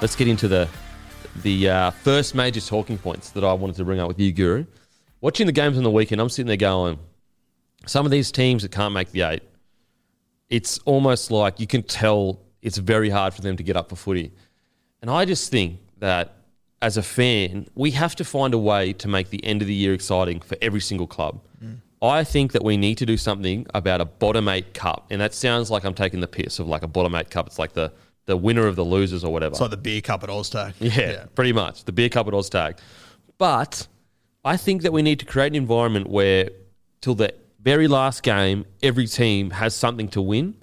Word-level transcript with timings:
Let's 0.00 0.14
get 0.14 0.28
into 0.28 0.46
the 0.46 0.68
the 1.42 1.68
uh, 1.68 1.90
first 1.90 2.34
major 2.34 2.60
talking 2.60 2.98
points 2.98 3.30
that 3.30 3.42
I 3.42 3.52
wanted 3.52 3.74
to 3.76 3.84
bring 3.84 3.98
up 3.98 4.06
with 4.06 4.20
you, 4.20 4.32
Guru. 4.32 4.64
Watching 5.20 5.46
the 5.46 5.52
games 5.52 5.76
on 5.76 5.82
the 5.82 5.90
weekend, 5.90 6.20
I'm 6.20 6.28
sitting 6.28 6.46
there 6.46 6.56
going, 6.56 6.98
some 7.86 8.04
of 8.04 8.12
these 8.12 8.30
teams 8.30 8.62
that 8.62 8.70
can't 8.70 8.94
make 8.94 9.10
the 9.10 9.22
eight, 9.22 9.42
it's 10.48 10.78
almost 10.84 11.32
like 11.32 11.58
you 11.58 11.66
can 11.66 11.82
tell 11.82 12.40
it's 12.62 12.78
very 12.78 13.10
hard 13.10 13.34
for 13.34 13.42
them 13.42 13.56
to 13.56 13.62
get 13.64 13.76
up 13.76 13.88
for 13.88 13.96
footy. 13.96 14.32
And 15.02 15.10
I 15.10 15.24
just 15.24 15.50
think 15.50 15.80
that 15.98 16.34
as 16.80 16.96
a 16.96 17.02
fan, 17.02 17.66
we 17.74 17.90
have 17.90 18.14
to 18.16 18.24
find 18.24 18.54
a 18.54 18.58
way 18.58 18.92
to 18.94 19.08
make 19.08 19.30
the 19.30 19.44
end 19.44 19.62
of 19.62 19.68
the 19.68 19.74
year 19.74 19.94
exciting 19.94 20.40
for 20.40 20.56
every 20.62 20.80
single 20.80 21.08
club. 21.08 21.40
I 22.00 22.22
think 22.22 22.52
that 22.52 22.62
we 22.62 22.76
need 22.76 22.98
to 22.98 23.06
do 23.06 23.16
something 23.16 23.66
about 23.74 24.00
a 24.00 24.04
bottom 24.04 24.46
eight 24.48 24.74
cup. 24.74 25.06
And 25.10 25.20
that 25.20 25.34
sounds 25.34 25.72
like 25.72 25.84
I'm 25.84 25.94
taking 25.94 26.20
the 26.20 26.28
piss 26.28 26.60
of 26.60 26.68
like 26.68 26.84
a 26.84 26.86
bottom 26.86 27.16
eight 27.16 27.30
cup. 27.30 27.48
It's 27.48 27.58
like 27.58 27.72
the, 27.72 27.92
the 28.28 28.36
winner 28.36 28.66
of 28.66 28.76
the 28.76 28.84
losers 28.84 29.24
or 29.24 29.32
whatever. 29.32 29.54
It's 29.54 29.60
like 29.60 29.70
the 29.70 29.78
beer 29.78 30.02
cup 30.02 30.22
at 30.22 30.28
Oztag. 30.28 30.74
Yeah, 30.80 31.24
pretty 31.34 31.54
much. 31.54 31.84
The 31.84 31.92
beer 31.92 32.10
cup 32.10 32.28
at 32.28 32.34
Oztag. 32.34 32.78
But 33.38 33.88
I 34.44 34.58
think 34.58 34.82
that 34.82 34.92
we 34.92 35.00
need 35.00 35.18
to 35.20 35.24
create 35.24 35.46
an 35.48 35.54
environment 35.56 36.08
where, 36.08 36.50
till 37.00 37.14
the 37.14 37.32
very 37.58 37.88
last 37.88 38.22
game, 38.22 38.66
every 38.82 39.06
team 39.06 39.50
has 39.50 39.74
something 39.74 40.08
to 40.08 40.20
win. 40.20 40.56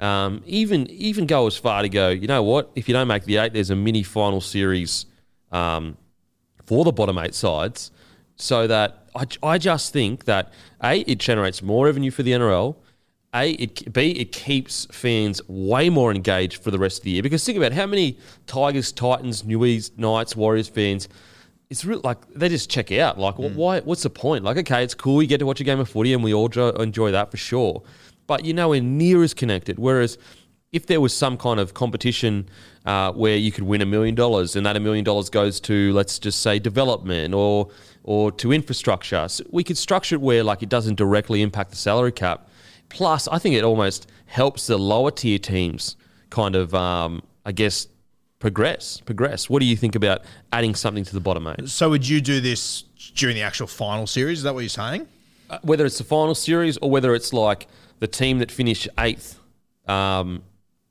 Um, 0.00 0.42
even 0.46 0.88
even 0.88 1.26
go 1.26 1.46
as 1.46 1.58
far 1.58 1.82
to 1.82 1.90
go. 1.90 2.08
You 2.08 2.26
know 2.26 2.42
what? 2.42 2.70
If 2.74 2.88
you 2.88 2.94
don't 2.94 3.06
make 3.06 3.24
the 3.24 3.36
eight, 3.36 3.52
there's 3.52 3.68
a 3.68 3.76
mini 3.76 4.02
final 4.02 4.40
series 4.40 5.04
um, 5.52 5.98
for 6.64 6.84
the 6.84 6.92
bottom 6.92 7.18
eight 7.18 7.34
sides, 7.34 7.90
so 8.36 8.66
that 8.66 9.10
I, 9.14 9.26
I 9.42 9.58
just 9.58 9.92
think 9.92 10.24
that 10.24 10.54
a 10.82 11.00
it 11.00 11.18
generates 11.18 11.60
more 11.60 11.84
revenue 11.84 12.10
for 12.10 12.22
the 12.22 12.32
NRL. 12.32 12.76
A, 13.32 13.52
it, 13.52 13.92
B, 13.92 14.10
it 14.10 14.32
keeps 14.32 14.86
fans 14.90 15.40
way 15.46 15.88
more 15.88 16.12
engaged 16.12 16.62
for 16.62 16.72
the 16.72 16.78
rest 16.78 16.98
of 16.98 17.04
the 17.04 17.12
year. 17.12 17.22
Because 17.22 17.44
think 17.44 17.56
about 17.56 17.72
how 17.72 17.86
many 17.86 18.18
Tigers, 18.46 18.90
Titans, 18.90 19.44
Newies, 19.44 19.96
Knights, 19.96 20.34
Warriors 20.34 20.68
fans, 20.68 21.08
it's 21.68 21.84
real 21.84 22.00
like 22.02 22.18
they 22.34 22.48
just 22.48 22.68
check 22.68 22.90
out. 22.90 23.18
Like, 23.18 23.36
wh- 23.36 23.56
why? 23.56 23.80
What's 23.80 24.02
the 24.02 24.10
point? 24.10 24.42
Like, 24.42 24.56
okay, 24.56 24.82
it's 24.82 24.94
cool. 24.94 25.22
You 25.22 25.28
get 25.28 25.38
to 25.38 25.46
watch 25.46 25.60
a 25.60 25.64
game 25.64 25.78
of 25.78 25.88
footy, 25.88 26.12
and 26.12 26.24
we 26.24 26.34
all 26.34 26.48
jo- 26.48 26.70
enjoy 26.70 27.12
that 27.12 27.30
for 27.30 27.36
sure. 27.36 27.82
But 28.26 28.44
you're 28.44 28.56
nowhere 28.56 28.80
near 28.80 29.22
as 29.22 29.32
connected. 29.32 29.78
Whereas, 29.78 30.18
if 30.72 30.86
there 30.86 31.00
was 31.00 31.14
some 31.14 31.36
kind 31.36 31.60
of 31.60 31.72
competition 31.72 32.48
uh, 32.84 33.12
where 33.12 33.36
you 33.36 33.52
could 33.52 33.64
win 33.64 33.80
a 33.80 33.86
million 33.86 34.16
dollars, 34.16 34.56
and 34.56 34.66
that 34.66 34.76
a 34.76 34.80
million 34.80 35.04
dollars 35.04 35.30
goes 35.30 35.60
to, 35.60 35.92
let's 35.92 36.18
just 36.18 36.42
say, 36.42 36.58
development 36.58 37.34
or 37.34 37.68
or 38.02 38.32
to 38.32 38.52
infrastructure, 38.52 39.28
so 39.28 39.44
we 39.50 39.62
could 39.62 39.78
structure 39.78 40.16
it 40.16 40.20
where 40.20 40.42
like 40.42 40.64
it 40.64 40.68
doesn't 40.68 40.96
directly 40.96 41.42
impact 41.42 41.70
the 41.70 41.76
salary 41.76 42.10
cap. 42.10 42.48
Plus, 42.90 43.26
I 43.28 43.38
think 43.38 43.54
it 43.54 43.64
almost 43.64 44.10
helps 44.26 44.66
the 44.66 44.78
lower 44.78 45.10
tier 45.10 45.38
teams 45.38 45.96
kind 46.28 46.54
of, 46.54 46.74
um, 46.74 47.22
I 47.46 47.52
guess, 47.52 47.88
progress. 48.38 49.00
Progress. 49.00 49.48
What 49.48 49.60
do 49.60 49.66
you 49.66 49.76
think 49.76 49.94
about 49.94 50.22
adding 50.52 50.74
something 50.74 51.04
to 51.04 51.12
the 51.12 51.20
bottom 51.20 51.46
eight? 51.46 51.68
So 51.68 51.88
would 51.90 52.06
you 52.06 52.20
do 52.20 52.40
this 52.40 52.82
during 53.14 53.36
the 53.36 53.42
actual 53.42 53.66
final 53.66 54.06
series? 54.06 54.38
Is 54.38 54.44
that 54.44 54.54
what 54.54 54.60
you're 54.60 54.68
saying? 54.68 55.06
Uh, 55.48 55.58
whether 55.62 55.86
it's 55.86 55.98
the 55.98 56.04
final 56.04 56.34
series 56.34 56.76
or 56.78 56.90
whether 56.90 57.14
it's 57.14 57.32
like 57.32 57.66
the 57.98 58.06
team 58.06 58.38
that 58.38 58.50
finished 58.50 58.88
eighth, 58.98 59.38
um, 59.88 60.42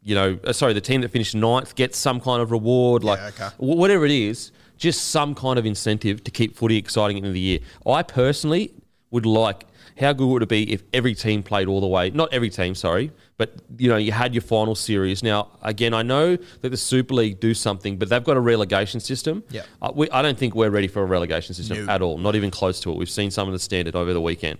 you 0.03 0.15
know, 0.15 0.39
uh, 0.43 0.53
sorry, 0.53 0.73
the 0.73 0.81
team 0.81 1.01
that 1.01 1.09
finished 1.09 1.35
ninth 1.35 1.75
gets 1.75 1.97
some 1.97 2.19
kind 2.19 2.41
of 2.41 2.51
reward, 2.51 3.03
like 3.03 3.19
okay. 3.19 3.49
wh- 3.57 3.77
whatever 3.77 4.05
it 4.05 4.11
is, 4.11 4.51
just 4.77 5.09
some 5.09 5.35
kind 5.35 5.59
of 5.59 5.65
incentive 5.65 6.23
to 6.23 6.31
keep 6.31 6.55
footy 6.55 6.77
exciting 6.77 7.21
the 7.21 7.31
the 7.31 7.39
year. 7.39 7.59
I 7.85 8.03
personally 8.03 8.73
would 9.11 9.25
like. 9.25 9.65
How 9.99 10.13
good 10.13 10.27
would 10.27 10.43
it 10.43 10.49
be 10.49 10.71
if 10.71 10.83
every 10.93 11.13
team 11.13 11.43
played 11.43 11.67
all 11.67 11.81
the 11.81 11.87
way? 11.87 12.09
Not 12.09 12.33
every 12.33 12.49
team, 12.49 12.73
sorry, 12.73 13.11
but 13.37 13.55
you 13.77 13.89
know 13.89 13.97
you 13.97 14.13
had 14.13 14.33
your 14.33 14.41
final 14.41 14.73
series. 14.73 15.21
Now, 15.21 15.49
again, 15.61 15.93
I 15.93 16.03
know 16.03 16.37
that 16.61 16.69
the 16.69 16.77
Super 16.77 17.15
League 17.15 17.41
do 17.41 17.53
something, 17.53 17.97
but 17.97 18.07
they've 18.07 18.23
got 18.23 18.37
a 18.37 18.39
relegation 18.39 19.01
system. 19.01 19.43
Yeah. 19.49 19.63
Uh, 19.81 19.91
we, 19.93 20.09
I 20.11 20.21
don't 20.21 20.37
think 20.37 20.55
we're 20.55 20.69
ready 20.69 20.87
for 20.87 21.01
a 21.01 21.05
relegation 21.05 21.53
system 21.53 21.85
No. 21.85 21.91
at 21.91 22.01
all, 22.01 22.17
not 22.17 22.35
even 22.35 22.49
close 22.49 22.79
to 22.81 22.91
it. 22.91 22.97
We've 22.97 23.09
seen 23.09 23.29
some 23.29 23.47
of 23.49 23.51
the 23.53 23.59
standard 23.59 23.95
over 23.95 24.13
the 24.13 24.21
weekend. 24.21 24.59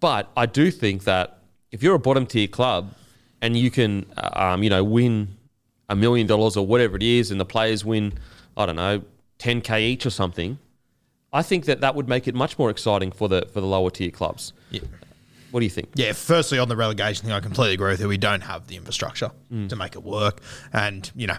But 0.00 0.30
I 0.36 0.46
do 0.46 0.72
think 0.72 1.04
that 1.04 1.38
if 1.70 1.80
you're 1.82 1.94
a 1.94 2.00
bottom 2.00 2.26
tier 2.26 2.48
club 2.48 2.92
and 3.40 3.56
you 3.56 3.70
can, 3.70 4.06
uh, 4.16 4.30
um, 4.34 4.64
you 4.64 4.70
know, 4.70 4.82
win 4.82 5.36
a 5.88 5.94
million 5.94 6.26
dollars 6.26 6.56
or 6.56 6.66
whatever 6.66 6.96
it 6.96 7.04
is, 7.04 7.30
and 7.30 7.40
the 7.40 7.44
players 7.44 7.84
win, 7.84 8.14
I 8.56 8.66
don't 8.66 8.76
know, 8.76 9.02
10k 9.38 9.80
each 9.80 10.06
or 10.06 10.10
something, 10.10 10.58
I 11.32 11.42
think 11.42 11.64
that 11.64 11.80
that 11.80 11.94
would 11.94 12.08
make 12.08 12.28
it 12.28 12.34
much 12.34 12.58
more 12.58 12.70
exciting 12.70 13.10
for 13.10 13.28
the 13.28 13.46
for 13.52 13.60
the 13.60 13.66
lower 13.66 13.90
tier 13.90 14.10
clubs. 14.10 14.52
What 15.50 15.60
do 15.60 15.64
you 15.66 15.70
think? 15.70 15.90
Yeah, 15.94 16.12
firstly, 16.12 16.58
on 16.58 16.68
the 16.68 16.76
relegation 16.76 17.24
thing, 17.26 17.32
I 17.32 17.40
completely 17.40 17.74
agree 17.74 17.90
with 17.90 18.00
you. 18.00 18.08
We 18.08 18.16
don't 18.16 18.40
have 18.42 18.68
the 18.68 18.76
infrastructure 18.76 19.30
Mm. 19.52 19.68
to 19.68 19.76
make 19.76 19.94
it 19.94 20.02
work. 20.02 20.40
And, 20.72 21.10
you 21.14 21.26
know, 21.26 21.36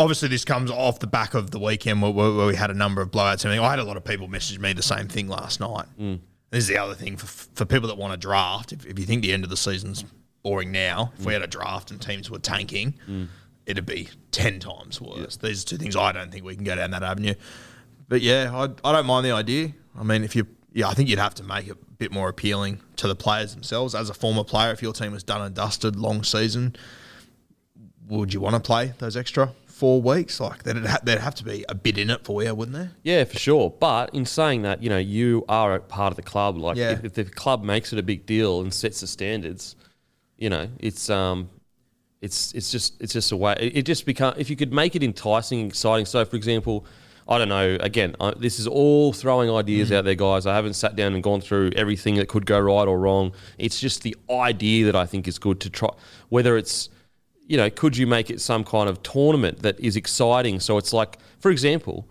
obviously 0.00 0.28
this 0.28 0.44
comes 0.44 0.68
off 0.68 0.98
the 0.98 1.06
back 1.06 1.34
of 1.34 1.52
the 1.52 1.60
weekend 1.60 2.02
where, 2.02 2.10
where 2.10 2.32
where 2.32 2.46
we 2.48 2.56
had 2.56 2.70
a 2.72 2.74
number 2.74 3.00
of 3.02 3.12
blowouts. 3.12 3.44
and 3.44 3.46
everything. 3.46 3.64
I 3.64 3.70
had 3.70 3.78
a 3.78 3.84
lot 3.84 3.96
of 3.96 4.02
people 4.04 4.26
message 4.26 4.58
me 4.58 4.72
the 4.72 4.82
same 4.82 5.06
thing 5.06 5.28
last 5.28 5.60
night. 5.60 5.86
Mm. 6.00 6.18
This 6.50 6.64
is 6.64 6.66
the 6.68 6.78
other 6.78 6.94
thing 6.94 7.16
for, 7.16 7.26
for 7.26 7.64
people 7.64 7.86
that 7.88 7.96
want 7.96 8.12
to 8.12 8.16
draft. 8.16 8.72
If, 8.72 8.84
if 8.84 8.98
you 8.98 9.04
think 9.06 9.22
the 9.22 9.32
end 9.32 9.44
of 9.44 9.50
the 9.50 9.56
season's 9.56 10.04
boring 10.42 10.72
now, 10.72 11.12
if 11.16 11.24
we 11.24 11.32
had 11.32 11.42
a 11.42 11.46
draft 11.46 11.92
and 11.92 12.02
teams 12.02 12.28
were 12.30 12.40
tanking, 12.40 12.94
it'd 13.64 13.86
be 13.86 14.08
10 14.32 14.58
times 14.58 15.00
worse. 15.00 15.36
These 15.36 15.62
are 15.62 15.66
two 15.68 15.76
things 15.78 15.94
I 15.94 16.10
don't 16.10 16.32
think 16.32 16.44
we 16.44 16.56
can 16.56 16.64
go 16.64 16.74
down 16.74 16.90
that 16.90 17.04
avenue. 17.04 17.34
But 18.10 18.20
yeah, 18.20 18.50
I, 18.52 18.64
I 18.88 18.92
don't 18.92 19.06
mind 19.06 19.24
the 19.24 19.30
idea. 19.32 19.72
I 19.98 20.02
mean, 20.02 20.24
if 20.24 20.36
you, 20.36 20.46
yeah, 20.74 20.88
I 20.88 20.94
think 20.94 21.08
you'd 21.08 21.18
have 21.18 21.34
to 21.36 21.44
make 21.44 21.66
it 21.68 21.72
a 21.72 21.94
bit 21.96 22.12
more 22.12 22.28
appealing 22.28 22.80
to 22.96 23.08
the 23.08 23.14
players 23.14 23.54
themselves. 23.54 23.94
As 23.94 24.10
a 24.10 24.14
former 24.14 24.44
player, 24.44 24.72
if 24.72 24.82
your 24.82 24.92
team 24.92 25.12
was 25.12 25.22
done 25.22 25.40
and 25.40 25.54
dusted, 25.54 25.94
long 25.96 26.22
season, 26.24 26.74
would 28.08 28.34
you 28.34 28.40
want 28.40 28.54
to 28.56 28.60
play 28.60 28.92
those 28.98 29.16
extra 29.16 29.52
four 29.66 30.02
weeks? 30.02 30.40
Like 30.40 30.64
there'd, 30.64 30.84
ha- 30.84 30.98
there'd 31.04 31.20
have 31.20 31.36
to 31.36 31.44
be 31.44 31.64
a 31.68 31.74
bit 31.74 31.98
in 31.98 32.10
it 32.10 32.24
for 32.24 32.42
you, 32.42 32.52
wouldn't 32.54 32.76
there? 32.76 32.90
Yeah, 33.04 33.24
for 33.24 33.38
sure. 33.38 33.70
But 33.70 34.12
in 34.14 34.26
saying 34.26 34.62
that, 34.62 34.82
you 34.82 34.88
know, 34.90 34.98
you 34.98 35.44
are 35.48 35.76
a 35.76 35.80
part 35.80 36.12
of 36.12 36.16
the 36.16 36.22
club. 36.22 36.56
Like, 36.56 36.76
Yeah. 36.76 36.90
if, 36.92 37.04
if 37.04 37.14
the 37.14 37.24
club 37.24 37.62
makes 37.62 37.92
it 37.92 37.98
a 37.98 38.02
big 38.02 38.26
deal 38.26 38.60
and 38.60 38.74
sets 38.74 39.00
the 39.00 39.06
standards, 39.06 39.76
you 40.36 40.50
know, 40.50 40.68
it's 40.80 41.08
um, 41.10 41.48
it's 42.20 42.52
it's 42.54 42.72
just 42.72 43.00
it's 43.00 43.12
just 43.12 43.30
a 43.30 43.36
way. 43.36 43.54
It, 43.60 43.76
it 43.78 43.82
just 43.86 44.04
become 44.04 44.34
if 44.36 44.50
you 44.50 44.56
could 44.56 44.72
make 44.72 44.96
it 44.96 45.02
enticing, 45.04 45.66
exciting. 45.66 46.06
So, 46.06 46.24
for 46.24 46.34
example, 46.36 46.86
I 47.30 47.38
don't 47.38 47.48
know. 47.48 47.78
Again, 47.80 48.16
I, 48.20 48.32
this 48.36 48.58
is 48.58 48.66
all 48.66 49.12
throwing 49.12 49.48
ideas 49.50 49.90
Mm. 49.90 49.96
out 49.96 50.04
there, 50.04 50.16
guys. 50.16 50.46
I 50.46 50.54
haven't 50.56 50.74
sat 50.74 50.96
down 50.96 51.14
and 51.14 51.22
gone 51.22 51.40
through 51.40 51.70
everything 51.76 52.16
that 52.16 52.26
could 52.28 52.44
go 52.44 52.58
right 52.58 52.88
or 52.88 52.98
wrong. 52.98 53.32
It's 53.56 53.78
just 53.78 54.02
the 54.02 54.16
idea 54.28 54.84
that 54.86 54.96
I 54.96 55.06
think 55.06 55.28
is 55.28 55.38
good 55.38 55.60
to 55.60 55.70
try. 55.70 55.90
Whether 56.28 56.56
it's, 56.56 56.88
you 57.46 57.56
know, 57.56 57.70
could 57.70 57.96
you 57.96 58.06
make 58.08 58.30
it 58.30 58.40
some 58.40 58.64
kind 58.64 58.88
of 58.88 59.00
tournament 59.04 59.60
that 59.62 59.78
is 59.78 59.94
exciting? 59.94 60.58
So 60.58 60.76
it's 60.76 60.92
like, 60.92 61.18
for 61.38 61.52
example, 61.52 62.08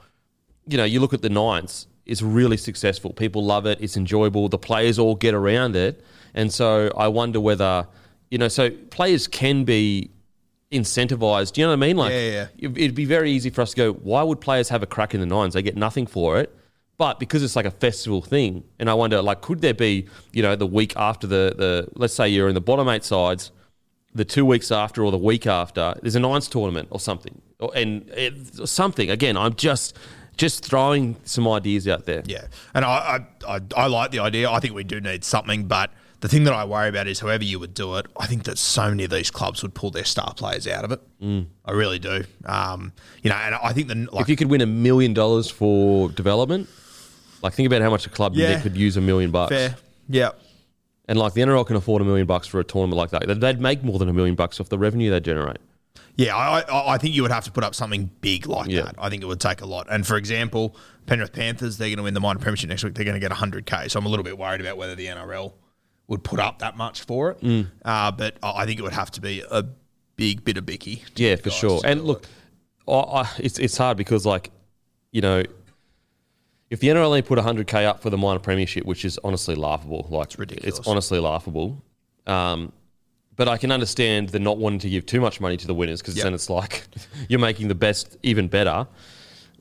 you 0.65 0.77
know, 0.77 0.85
you 0.85 1.01
look 1.01 1.13
at 1.13 1.21
the 1.21 1.29
Nines, 1.29 1.87
it's 2.05 2.21
really 2.21 2.57
successful. 2.57 3.11
People 3.11 3.43
love 3.43 3.65
it. 3.65 3.77
It's 3.81 3.97
enjoyable. 3.97 4.47
The 4.47 4.57
players 4.57 4.97
all 4.97 5.15
get 5.15 5.33
around 5.33 5.75
it. 5.75 6.01
And 6.33 6.51
so 6.53 6.91
I 6.97 7.09
wonder 7.09 7.41
whether, 7.41 7.87
you 8.31 8.37
know, 8.37 8.47
so 8.47 8.69
players 8.69 9.27
can 9.27 9.65
be 9.65 10.11
incentivized. 10.71 11.53
Do 11.53 11.61
you 11.61 11.67
know 11.67 11.71
what 11.71 11.83
I 11.83 11.87
mean? 11.87 11.97
Like, 11.97 12.11
Yeah, 12.11 12.19
yeah, 12.19 12.47
it- 12.57 12.77
it'd 12.77 12.95
be 12.95 13.05
very 13.05 13.31
easy 13.31 13.49
for 13.49 13.61
us 13.61 13.71
to 13.71 13.75
go, 13.75 13.93
why 13.93 14.23
would 14.23 14.39
players 14.41 14.69
have 14.69 14.83
a 14.83 14.85
crack 14.85 15.13
in 15.13 15.19
the 15.19 15.25
Nines? 15.25 15.53
They 15.53 15.61
get 15.61 15.75
nothing 15.77 16.05
for 16.05 16.39
it. 16.39 16.55
But 16.97 17.17
because 17.17 17.43
it's 17.43 17.55
like 17.55 17.65
a 17.65 17.71
festival 17.71 18.21
thing, 18.21 18.65
and 18.77 18.89
I 18.89 18.93
wonder, 18.93 19.21
like, 19.21 19.39
could 19.41 19.61
there 19.61 19.73
be, 19.73 20.05
you 20.33 20.41
know, 20.43 20.55
the 20.57 20.67
week 20.67 20.93
after 20.97 21.27
the, 21.27 21.53
the 21.57 21.87
let's 21.95 22.13
say 22.13 22.27
you're 22.27 22.49
in 22.49 22.55
the 22.55 22.61
bottom 22.61 22.89
eight 22.89 23.05
sides, 23.05 23.51
the 24.13 24.25
two 24.25 24.43
weeks 24.43 24.69
after 24.69 25.03
or 25.05 25.11
the 25.11 25.17
week 25.17 25.47
after, 25.47 25.95
there's 26.01 26.15
a 26.15 26.19
nines 26.19 26.49
tournament 26.49 26.89
or 26.91 26.99
something, 26.99 27.41
or, 27.59 27.71
and 27.73 28.09
it, 28.09 28.67
something. 28.67 29.09
Again, 29.09 29.37
I'm 29.37 29.55
just 29.55 29.95
just 30.35 30.65
throwing 30.65 31.15
some 31.23 31.47
ideas 31.47 31.87
out 31.87 32.05
there. 32.05 32.21
Yeah, 32.25 32.47
and 32.73 32.83
I, 32.83 33.25
I, 33.47 33.55
I, 33.55 33.59
I 33.77 33.87
like 33.87 34.11
the 34.11 34.19
idea. 34.19 34.49
I 34.51 34.59
think 34.59 34.73
we 34.73 34.83
do 34.83 34.99
need 34.99 35.23
something, 35.23 35.65
but 35.67 35.91
the 36.21 36.27
thing 36.27 36.43
that 36.43 36.53
I 36.53 36.65
worry 36.65 36.89
about 36.89 37.07
is 37.07 37.19
however 37.19 37.43
you 37.43 37.59
would 37.59 37.73
do 37.73 37.95
it. 37.95 38.05
I 38.19 38.25
think 38.27 38.43
that 38.43 38.57
so 38.57 38.89
many 38.89 39.05
of 39.05 39.09
these 39.09 39.31
clubs 39.31 39.61
would 39.63 39.73
pull 39.73 39.89
their 39.91 40.03
star 40.03 40.33
players 40.33 40.67
out 40.67 40.83
of 40.83 40.91
it. 40.91 41.01
Mm. 41.21 41.45
I 41.65 41.71
really 41.71 41.99
do. 41.99 42.23
Um, 42.45 42.91
you 43.23 43.29
know, 43.29 43.35
and 43.37 43.55
I 43.55 43.71
think 43.73 43.87
the 43.87 44.07
like 44.11 44.23
If 44.23 44.29
you 44.29 44.35
could 44.35 44.49
win 44.49 44.61
a 44.61 44.65
million 44.65 45.13
dollars 45.13 45.49
for 45.49 46.09
development, 46.09 46.67
like 47.41 47.53
think 47.53 47.67
about 47.67 47.81
how 47.81 47.89
much 47.89 48.05
a 48.05 48.09
club 48.09 48.33
Yeah. 48.35 48.59
could 48.59 48.75
use 48.75 48.97
a 48.97 49.01
million 49.01 49.31
bucks. 49.31 49.51
fair, 49.51 49.75
yeah, 50.09 50.31
And 51.07 51.17
like 51.17 51.33
the 51.33 51.41
NRL 51.41 51.65
can 51.65 51.75
afford 51.77 52.01
a 52.01 52.05
million 52.05 52.27
bucks 52.27 52.47
for 52.47 52.59
a 52.59 52.63
tournament 52.63 52.97
like 52.97 53.11
that. 53.11 53.39
They'd 53.39 53.61
make 53.61 53.83
more 53.83 53.97
than 53.97 54.09
a 54.09 54.13
million 54.13 54.35
bucks 54.35 54.59
off 54.59 54.67
the 54.69 54.77
revenue 54.77 55.09
they 55.11 55.19
generate. 55.21 55.57
Yeah, 56.15 56.35
I, 56.35 56.59
I, 56.61 56.93
I 56.95 56.97
think 56.97 57.15
you 57.15 57.21
would 57.21 57.31
have 57.31 57.45
to 57.45 57.51
put 57.51 57.63
up 57.63 57.73
something 57.73 58.09
big 58.19 58.45
like 58.45 58.69
Yeah. 58.69 58.81
that. 58.81 58.95
I 58.97 59.09
think 59.09 59.23
it 59.23 59.25
would 59.27 59.39
take 59.39 59.61
a 59.61 59.65
lot. 59.65 59.87
And 59.89 60.05
for 60.05 60.17
example, 60.17 60.75
Penrith 61.05 61.31
Panthers, 61.31 61.77
they're 61.77 61.87
going 61.87 61.97
to 61.97 62.03
win 62.03 62.13
the 62.13 62.19
minor 62.19 62.39
premiership 62.39 62.67
next 62.69 62.83
week. 62.83 62.93
They're 62.95 63.05
going 63.05 63.19
to 63.19 63.25
get 63.25 63.31
100k. 63.31 63.89
So 63.89 63.97
I'm 63.99 64.05
a 64.05 64.09
little 64.09 64.25
bit 64.25 64.37
worried 64.37 64.59
about 64.59 64.75
whether 64.75 64.95
the 64.95 65.05
NRL 65.07 65.53
would 66.09 66.23
put 66.23 66.39
up 66.39 66.59
that 66.59 66.75
much 66.75 67.03
for 67.03 67.31
it. 67.31 67.41
Mm. 67.41 67.67
Uh, 67.85 68.11
but 68.11 68.35
I 68.43 68.65
think 68.65 68.79
it 68.79 68.81
would 68.81 68.93
have 68.93 69.11
to 69.11 69.21
be 69.21 69.43
a 69.49 69.63
big 70.17 70.43
bit 70.43 70.57
of 70.57 70.65
bicky. 70.65 71.03
Yeah, 71.15 71.37
for 71.37 71.51
sure. 71.51 71.79
And 71.85 72.03
look. 72.03 72.25
I, 72.87 72.91
I, 72.93 73.29
it's 73.37 73.59
it's 73.59 73.77
hard 73.77 73.95
because 73.95 74.25
like, 74.25 74.49
you 75.11 75.21
know, 75.21 75.43
if 76.71 76.79
the 76.79 76.87
NRL 76.87 77.05
only 77.05 77.21
put 77.21 77.37
100k 77.37 77.85
up 77.85 78.01
for 78.01 78.09
the 78.09 78.17
minor 78.17 78.39
premiership, 78.39 78.85
which 78.85 79.05
is 79.05 79.19
honestly 79.23 79.53
laughable, 79.55 80.07
like 80.09 80.25
it's 80.25 80.39
ridiculous. 80.39 80.79
It's 80.79 80.87
honestly 80.87 81.19
laughable. 81.19 81.83
Um, 82.25 82.73
but 83.35 83.47
I 83.47 83.57
can 83.57 83.71
understand 83.71 84.29
the 84.29 84.39
not 84.39 84.57
wanting 84.57 84.79
to 84.79 84.89
give 84.89 85.05
too 85.05 85.21
much 85.21 85.39
money 85.39 85.57
to 85.57 85.67
the 85.67 85.73
winners 85.75 86.01
because 86.01 86.17
Yep. 86.17 86.23
then 86.23 86.33
it's 86.33 86.49
like 86.49 86.85
you're 87.29 87.39
making 87.39 87.67
the 87.67 87.75
best 87.75 88.17
even 88.23 88.47
better. 88.47 88.87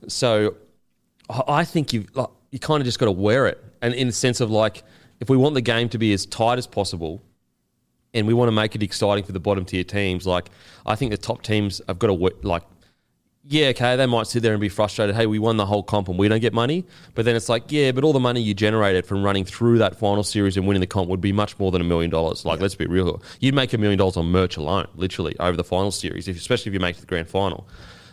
So 0.09 0.57
I 1.29 1.43
I 1.49 1.65
think 1.65 1.93
you 1.93 2.07
like, 2.15 2.29
you 2.51 2.59
kind 2.59 2.81
of 2.81 2.87
just 2.87 2.99
got 2.99 3.07
to 3.07 3.13
wear 3.13 3.47
it, 3.47 3.63
and 3.83 3.93
in 3.93 4.07
the 4.07 4.13
sense 4.15 4.41
of 4.41 4.51
like, 4.51 4.83
if 5.21 5.29
we 5.29 5.37
want 5.37 5.55
the 5.55 5.61
game 5.61 5.89
to 5.91 5.99
be 5.99 6.13
as 6.13 6.27
tight 6.27 6.59
as 6.59 6.67
possible, 6.67 7.23
and 8.15 8.27
we 8.27 8.35
want 8.35 8.49
to 8.49 8.53
make 8.53 8.75
it 8.75 8.83
exciting 8.83 9.25
for 9.25 9.33
the 9.33 9.41
bottom 9.41 9.65
tier 9.65 9.85
teams, 9.85 10.27
like 10.27 10.49
I 10.87 10.95
think 10.95 11.11
the 11.11 11.19
top 11.19 11.43
teams 11.43 11.81
have 11.87 11.99
got 11.99 12.07
to 12.07 12.15
wo- 12.15 12.31
like, 12.43 12.63
yeah, 13.45 13.69
okay, 13.69 13.97
they 13.97 14.07
might 14.07 14.27
sit 14.27 14.43
there 14.43 14.53
and 14.53 14.61
be 14.61 14.69
frustrated. 14.69 15.15
Hey, 15.15 15.27
we 15.27 15.39
won 15.39 15.57
the 15.57 15.67
whole 15.67 15.83
comp 15.83 16.09
and 16.09 16.19
we 16.19 16.29
don't 16.29 16.41
get 16.41 16.53
money, 16.53 16.85
but 17.15 17.25
then 17.25 17.37
it's 17.37 17.49
like, 17.49 17.65
yeah, 17.69 17.93
but 17.93 18.05
all 18.05 18.13
the 18.13 18.21
money 18.21 18.41
you 18.41 18.55
generated 18.55 19.07
from 19.07 19.23
running 19.23 19.45
through 19.45 19.79
that 19.79 19.99
final 19.99 20.23
series 20.23 20.57
and 20.57 20.67
winning 20.67 20.81
the 20.81 20.87
comp 20.87 21.09
would 21.09 21.21
be 21.21 21.33
much 21.33 21.59
more 21.59 21.71
than 21.71 21.81
a 21.81 21.85
million 21.85 22.11
dollars. 22.11 22.45
Like, 22.45 22.61
let's 22.61 22.75
be 22.75 22.87
real, 22.87 23.23
you'd 23.41 23.55
make 23.55 23.73
a 23.73 23.79
million 23.79 23.99
dollars 23.99 24.17
on 24.17 24.27
merch 24.27 24.57
alone, 24.57 24.87
literally 24.97 25.35
over 25.39 25.57
the 25.57 25.65
final 25.65 25.91
series, 25.91 26.29
if, 26.29 26.37
especially 26.37 26.71
if 26.71 26.75
you 26.75 26.81
make 26.81 26.97
it 26.97 27.01
to 27.01 27.01
the 27.03 27.07
grand 27.07 27.29
final. 27.29 27.69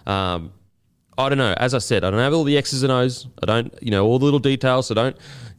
Um, 0.05 0.51
I 1.17 1.29
don't 1.29 1.37
know. 1.37 1.53
As 1.57 1.73
I 1.73 1.79
said, 1.79 2.03
I 2.03 2.11
don't 2.11 2.19
have 2.19 2.33
all 2.33 2.43
the 2.43 2.57
X's 2.57 2.83
and 2.83 2.91
O's. 2.91 3.27
I 3.41 3.45
don't, 3.45 3.73
you 3.81 3.91
know, 3.91 4.05
all 4.05 4.19
the 4.19 4.25
little 4.25 4.39
details. 4.39 4.87
So 4.87 4.95
don't 4.95 5.15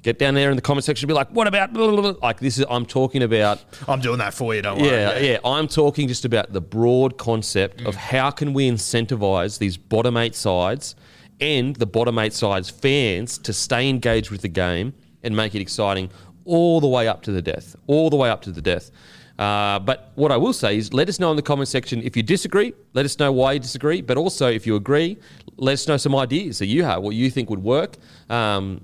get 0.06 0.20
down 0.20 0.34
there 0.34 0.50
in 0.50 0.56
the 0.56 0.62
comment 0.62 0.84
section 0.84 1.04
and 1.04 1.08
be 1.08 1.14
like, 1.14 1.28
what 1.30 1.48
about, 1.48 1.72
blah, 1.72 1.90
blah, 1.90 2.00
blah. 2.00 2.14
like 2.22 2.38
this 2.38 2.58
is, 2.58 2.64
I'm 2.70 2.86
talking 2.86 3.24
about, 3.24 3.64
I'm 3.88 3.98
doing 3.98 4.18
that 4.18 4.34
for 4.34 4.54
you, 4.54 4.62
don't 4.62 4.80
worry. 4.80 4.88
yeah, 4.88 5.18
yeah. 5.18 5.38
I'm 5.44 5.66
talking 5.66 6.06
just 6.06 6.24
about 6.24 6.52
the 6.52 6.60
broad 6.60 7.18
concept 7.18 7.80
of 7.80 7.96
how 7.96 8.30
can 8.30 8.52
we 8.52 8.70
incentivize 8.70 9.58
these 9.58 9.76
bottom 9.76 10.16
eight 10.16 10.36
sides 10.36 10.94
and 11.40 11.74
the 11.74 11.86
bottom 11.86 12.20
eight 12.20 12.32
sides 12.32 12.70
fans 12.70 13.36
to 13.38 13.52
stay 13.52 13.88
engaged 13.88 14.30
with 14.30 14.42
the 14.42 14.48
game 14.48 14.94
and 15.24 15.34
make 15.34 15.56
it 15.56 15.60
exciting 15.60 16.08
all 16.44 16.80
the 16.80 16.86
way 16.86 17.08
up 17.08 17.22
to 17.22 17.32
the 17.32 17.42
death, 17.42 17.74
all 17.88 18.08
the 18.08 18.16
way 18.16 18.30
up 18.30 18.42
to 18.42 18.52
the 18.52 18.62
death. 18.62 18.92
Uh, 19.40 19.80
but 19.80 20.12
what 20.14 20.30
I 20.30 20.36
will 20.36 20.52
say 20.52 20.78
is 20.78 20.92
let 20.92 21.08
us 21.08 21.18
know 21.18 21.30
in 21.30 21.36
the 21.36 21.42
comment 21.42 21.68
section 21.68 22.00
if 22.04 22.16
you 22.16 22.22
disagree, 22.22 22.74
let 22.94 23.04
us 23.04 23.18
know 23.18 23.32
why 23.32 23.54
you 23.54 23.58
disagree, 23.58 24.02
but 24.02 24.16
also 24.16 24.48
if 24.48 24.68
you 24.68 24.76
agree, 24.76 25.18
let 25.56 25.72
us 25.72 25.88
know 25.88 25.96
some 25.96 26.14
ideas 26.14 26.60
that 26.60 26.66
you 26.66 26.84
have, 26.84 27.02
what 27.02 27.16
you 27.16 27.28
think 27.28 27.50
would 27.50 27.64
work. 27.64 27.96
Um, 28.30 28.82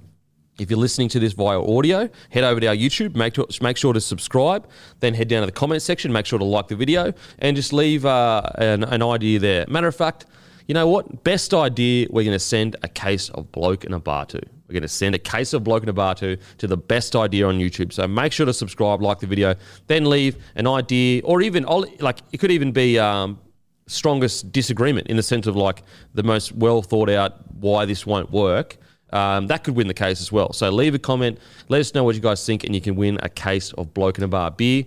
if 0.62 0.70
you're 0.70 0.78
listening 0.78 1.08
to 1.08 1.18
this 1.18 1.32
via 1.32 1.60
audio, 1.60 2.08
head 2.30 2.44
over 2.44 2.60
to 2.60 2.68
our 2.68 2.76
YouTube, 2.76 3.14
make, 3.14 3.34
to, 3.34 3.46
make 3.60 3.76
sure 3.76 3.92
to 3.92 4.00
subscribe, 4.00 4.68
then 5.00 5.12
head 5.12 5.28
down 5.28 5.42
to 5.42 5.46
the 5.46 5.52
comment 5.52 5.82
section, 5.82 6.12
make 6.12 6.24
sure 6.24 6.38
to 6.38 6.44
like 6.44 6.68
the 6.68 6.76
video, 6.76 7.12
and 7.40 7.56
just 7.56 7.72
leave 7.72 8.06
uh, 8.06 8.42
an, 8.56 8.84
an 8.84 9.02
idea 9.02 9.38
there. 9.38 9.66
Matter 9.68 9.88
of 9.88 9.96
fact, 9.96 10.26
you 10.66 10.74
know 10.74 10.86
what? 10.86 11.24
Best 11.24 11.52
idea, 11.52 12.06
we're 12.10 12.22
going 12.22 12.34
to 12.34 12.38
send 12.38 12.76
a 12.82 12.88
case 12.88 13.28
of 13.30 13.50
bloke 13.50 13.84
and 13.84 13.94
a 13.94 13.98
bar 13.98 14.24
to. 14.26 14.40
We're 14.68 14.74
going 14.74 14.82
to 14.82 14.88
send 14.88 15.14
a 15.14 15.18
case 15.18 15.52
of 15.52 15.64
bloke 15.64 15.82
and 15.82 15.90
a 15.90 15.92
bar 15.92 16.14
to 16.14 16.38
to 16.58 16.66
the 16.66 16.76
best 16.78 17.14
idea 17.14 17.46
on 17.46 17.58
YouTube. 17.58 17.92
So 17.92 18.08
make 18.08 18.32
sure 18.32 18.46
to 18.46 18.54
subscribe, 18.54 19.02
like 19.02 19.18
the 19.18 19.26
video, 19.26 19.54
then 19.86 20.08
leave 20.08 20.42
an 20.54 20.66
idea, 20.66 21.20
or 21.24 21.42
even 21.42 21.64
like 21.64 22.20
it 22.32 22.38
could 22.38 22.50
even 22.50 22.72
be 22.72 22.98
um, 22.98 23.38
strongest 23.86 24.50
disagreement 24.52 25.08
in 25.08 25.16
the 25.16 25.22
sense 25.22 25.46
of 25.46 25.56
like 25.56 25.82
the 26.14 26.22
most 26.22 26.52
well 26.52 26.80
thought 26.80 27.10
out 27.10 27.52
why 27.54 27.84
this 27.84 28.06
won't 28.06 28.30
work. 28.30 28.78
Um, 29.12 29.46
that 29.48 29.64
could 29.64 29.76
win 29.76 29.88
the 29.88 29.94
case 29.94 30.20
as 30.20 30.32
well. 30.32 30.52
So 30.52 30.70
leave 30.70 30.94
a 30.94 30.98
comment, 30.98 31.38
let 31.68 31.80
us 31.80 31.94
know 31.94 32.02
what 32.04 32.14
you 32.14 32.20
guys 32.20 32.44
think, 32.46 32.64
and 32.64 32.74
you 32.74 32.80
can 32.80 32.96
win 32.96 33.18
a 33.22 33.28
case 33.28 33.72
of 33.74 33.92
bloke 33.92 34.16
and 34.18 34.24
a 34.24 34.28
bar 34.28 34.50
beer. 34.50 34.84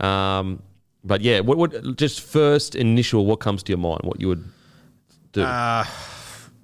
Um, 0.00 0.62
but 1.04 1.20
yeah, 1.20 1.40
what, 1.40 1.56
what 1.56 1.96
just 1.96 2.20
first 2.20 2.74
initial, 2.74 3.26
what 3.26 3.40
comes 3.40 3.62
to 3.64 3.72
your 3.72 3.78
mind? 3.78 4.00
What 4.02 4.20
you 4.20 4.28
would 4.28 4.44
do? 5.32 5.42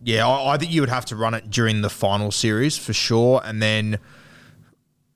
Yeah, 0.03 0.27
I, 0.27 0.55
I 0.55 0.59
think 0.59 0.73
you 0.73 0.83
would 0.83 0.91
have 0.91 1.05
to 1.07 1.17
run 1.17 1.35
it 1.35 1.51
during 1.51 1.81
the 1.81 1.91
final 1.91 2.31
series 2.31 2.77
for 2.77 2.93
sure, 2.93 3.41
and 3.45 3.63
then 3.63 3.99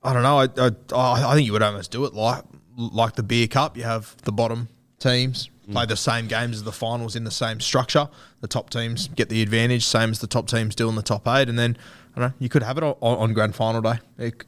I 0.03 0.13
don't 0.13 0.23
know. 0.23 0.39
I, 0.41 0.49
I, 0.97 1.31
I 1.31 1.35
think 1.35 1.47
you 1.47 1.53
would 1.53 1.63
almost 1.63 1.91
do 1.91 2.05
it 2.05 2.15
like 2.15 2.45
like 2.77 3.15
the 3.15 3.23
beer 3.23 3.47
cup. 3.47 3.77
You 3.77 3.83
have 3.83 4.17
the 4.23 4.33
bottom 4.33 4.69
teams 5.01 5.51
mm. 5.69 5.73
play 5.73 5.87
the 5.87 5.97
same 5.97 6.29
games 6.29 6.57
as 6.57 6.63
the 6.63 6.73
finals 6.73 7.17
in 7.17 7.25
the 7.25 7.31
same 7.31 7.61
structure. 7.61 8.09
The 8.41 8.49
top 8.49 8.71
teams 8.71 9.09
get 9.09 9.29
the 9.29 9.43
advantage, 9.43 9.85
same 9.85 10.11
as 10.11 10.21
the 10.21 10.27
top 10.27 10.47
teams 10.47 10.75
do 10.75 10.89
in 10.89 10.95
the 10.95 11.03
top 11.03 11.27
eight, 11.27 11.49
and 11.49 11.59
then 11.59 11.77
I 12.15 12.21
don't 12.21 12.29
know. 12.31 12.35
You 12.39 12.49
could 12.49 12.63
have 12.63 12.79
it 12.79 12.85
on, 12.85 12.97
on 13.01 13.33
grand 13.33 13.55
final 13.55 13.81
day. 13.81 13.99
It 14.19 14.45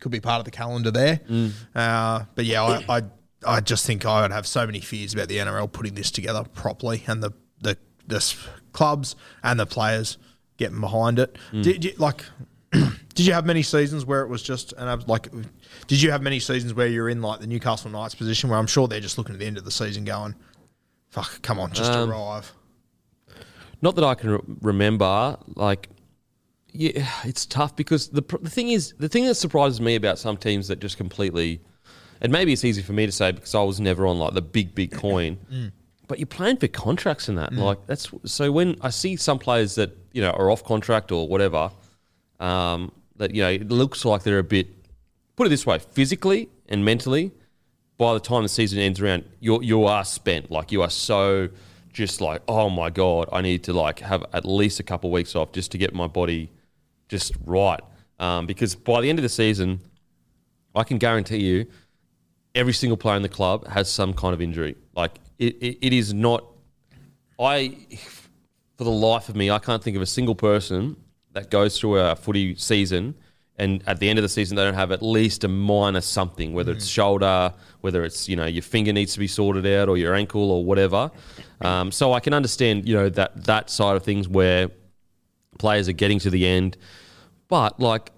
could 0.00 0.12
be 0.12 0.20
part 0.20 0.38
of 0.38 0.44
the 0.44 0.50
calendar 0.50 0.90
there. 0.90 1.20
Mm. 1.28 1.52
Uh, 1.74 2.24
but 2.34 2.44
yeah, 2.44 2.62
I, 2.62 2.98
I 2.98 3.02
I 3.46 3.60
just 3.60 3.86
think 3.86 4.04
I 4.04 4.22
would 4.22 4.32
have 4.32 4.46
so 4.46 4.66
many 4.66 4.80
fears 4.80 5.14
about 5.14 5.28
the 5.28 5.38
NRL 5.38 5.70
putting 5.70 5.94
this 5.94 6.10
together 6.10 6.44
properly 6.54 7.02
and 7.06 7.22
the 7.22 7.32
the 7.60 7.76
the 8.06 8.34
clubs 8.72 9.16
and 9.42 9.58
the 9.58 9.66
players 9.66 10.18
getting 10.56 10.80
behind 10.80 11.18
it. 11.18 11.36
Mm. 11.52 11.62
Did 11.62 11.84
you 11.84 11.92
like? 11.98 12.24
Did 13.16 13.26
you 13.26 13.32
have 13.32 13.44
many 13.46 13.62
seasons 13.62 14.04
where 14.04 14.22
it 14.22 14.28
was 14.28 14.42
just 14.42 14.72
and 14.74 14.88
I 14.88 14.94
was 14.94 15.08
like? 15.08 15.28
Did 15.88 16.00
you 16.02 16.10
have 16.12 16.22
many 16.22 16.38
seasons 16.38 16.74
where 16.74 16.86
you're 16.86 17.08
in 17.08 17.22
like 17.22 17.40
the 17.40 17.46
Newcastle 17.46 17.90
Knights 17.90 18.14
position 18.14 18.50
where 18.50 18.58
I'm 18.58 18.66
sure 18.68 18.86
they're 18.86 19.00
just 19.00 19.18
looking 19.18 19.34
at 19.34 19.38
the 19.40 19.46
end 19.46 19.56
of 19.58 19.64
the 19.64 19.70
season 19.70 20.04
going, 20.04 20.34
"Fuck, 21.08 21.42
come 21.42 21.58
on, 21.58 21.72
just 21.72 21.90
Um, 21.90 22.10
arrive." 22.10 22.52
Not 23.82 23.94
that 23.96 24.04
I 24.04 24.14
can 24.14 24.30
re- 24.30 24.40
remember. 24.60 25.36
Like, 25.54 25.88
yeah, 26.72 27.06
it's 27.24 27.46
tough 27.46 27.74
because 27.74 28.08
the 28.08 28.22
the 28.42 28.50
thing 28.50 28.68
is, 28.68 28.94
the 28.98 29.08
thing 29.08 29.24
that 29.26 29.34
surprises 29.34 29.80
me 29.80 29.94
about 29.96 30.18
some 30.18 30.36
teams 30.36 30.68
that 30.68 30.78
just 30.80 30.96
completely, 30.98 31.60
and 32.20 32.30
maybe 32.30 32.52
it's 32.52 32.64
easy 32.64 32.82
for 32.82 32.92
me 32.92 33.06
to 33.06 33.12
say 33.12 33.32
because 33.32 33.54
I 33.54 33.62
was 33.62 33.80
never 33.80 34.06
on 34.06 34.18
like 34.18 34.34
the 34.34 34.42
big 34.42 34.74
big 34.74 34.92
coin. 35.04 35.72
But 36.08 36.18
you're 36.20 36.26
playing 36.26 36.58
for 36.58 36.68
contracts 36.68 37.28
and 37.28 37.36
that, 37.38 37.52
like 37.54 37.86
that's 37.86 38.10
so. 38.24 38.52
When 38.52 38.76
I 38.82 38.90
see 38.90 39.16
some 39.16 39.38
players 39.38 39.74
that 39.76 39.96
you 40.12 40.20
know 40.22 40.30
are 40.30 40.50
off 40.50 40.62
contract 40.64 41.10
or 41.10 41.26
whatever, 41.26 41.70
um, 42.40 42.92
that 43.18 43.34
you 43.34 43.42
know 43.42 43.50
it 43.50 43.68
looks 43.68 44.04
like 44.04 44.22
they're 44.22 44.38
a 44.38 44.44
bit. 44.44 44.68
Put 45.36 45.46
it 45.46 45.50
this 45.50 45.66
way, 45.66 45.78
physically 45.78 46.48
and 46.68 46.84
mentally, 46.84 47.32
by 47.98 48.14
the 48.14 48.20
time 48.20 48.42
the 48.42 48.48
season 48.48 48.78
ends 48.78 49.00
around, 49.00 49.24
you 49.40 49.60
you 49.62 49.84
are 49.84 50.04
spent. 50.04 50.50
Like 50.50 50.72
you 50.72 50.82
are 50.82 50.90
so 50.90 51.48
just 51.92 52.20
like, 52.20 52.42
oh 52.46 52.68
my 52.68 52.90
god, 52.90 53.28
I 53.32 53.40
need 53.40 53.64
to 53.64 53.72
like 53.72 54.00
have 54.00 54.24
at 54.32 54.44
least 54.44 54.80
a 54.80 54.82
couple 54.82 55.10
of 55.10 55.12
weeks 55.12 55.34
off 55.34 55.52
just 55.52 55.72
to 55.72 55.78
get 55.78 55.94
my 55.94 56.06
body 56.06 56.50
just 57.08 57.34
right. 57.44 57.80
Um, 58.18 58.46
because 58.46 58.74
by 58.74 59.00
the 59.00 59.08
end 59.08 59.18
of 59.18 59.22
the 59.22 59.28
season, 59.28 59.80
I 60.74 60.84
can 60.84 60.98
guarantee 60.98 61.38
you, 61.38 61.66
every 62.54 62.72
single 62.72 62.96
player 62.96 63.16
in 63.16 63.22
the 63.22 63.28
club 63.28 63.66
has 63.68 63.90
some 63.90 64.12
kind 64.12 64.34
of 64.34 64.42
injury. 64.42 64.76
Like 64.94 65.12
it, 65.38 65.56
it, 65.56 65.78
it 65.86 65.92
is 65.92 66.12
not. 66.12 66.44
I 67.38 67.76
for 68.76 68.84
the 68.84 68.90
life 68.90 69.28
of 69.28 69.36
me, 69.36 69.50
I 69.50 69.58
can't 69.58 69.82
think 69.82 69.96
of 69.96 70.02
a 70.02 70.06
single 70.06 70.34
person 70.34 70.96
that 71.36 71.50
goes 71.50 71.78
through 71.78 71.98
a 71.98 72.16
footy 72.16 72.56
season 72.56 73.14
and 73.58 73.82
at 73.86 74.00
the 74.00 74.08
end 74.08 74.18
of 74.18 74.22
the 74.22 74.28
season 74.28 74.56
they 74.56 74.64
don't 74.64 74.74
have 74.74 74.90
at 74.90 75.02
least 75.02 75.44
a 75.44 75.48
minor 75.48 76.00
something, 76.00 76.52
whether 76.52 76.72
it's 76.72 76.86
shoulder, 76.86 77.52
whether 77.80 78.04
it's 78.04 78.28
you 78.28 78.36
know 78.36 78.46
your 78.46 78.62
finger 78.62 78.92
needs 78.92 79.12
to 79.14 79.18
be 79.18 79.26
sorted 79.26 79.66
out 79.66 79.88
or 79.88 79.96
your 79.96 80.14
ankle 80.14 80.50
or 80.50 80.64
whatever. 80.64 81.10
Um, 81.60 81.92
so 81.92 82.12
I 82.12 82.20
can 82.20 82.34
understand 82.34 82.88
you 82.88 82.94
know 82.94 83.08
that 83.10 83.44
that 83.44 83.70
side 83.70 83.96
of 83.96 84.02
things 84.02 84.28
where 84.28 84.70
players 85.58 85.88
are 85.88 85.92
getting 85.92 86.18
to 86.20 86.30
the 86.30 86.46
end, 86.46 86.76
but 87.48 87.78
like 87.80 88.12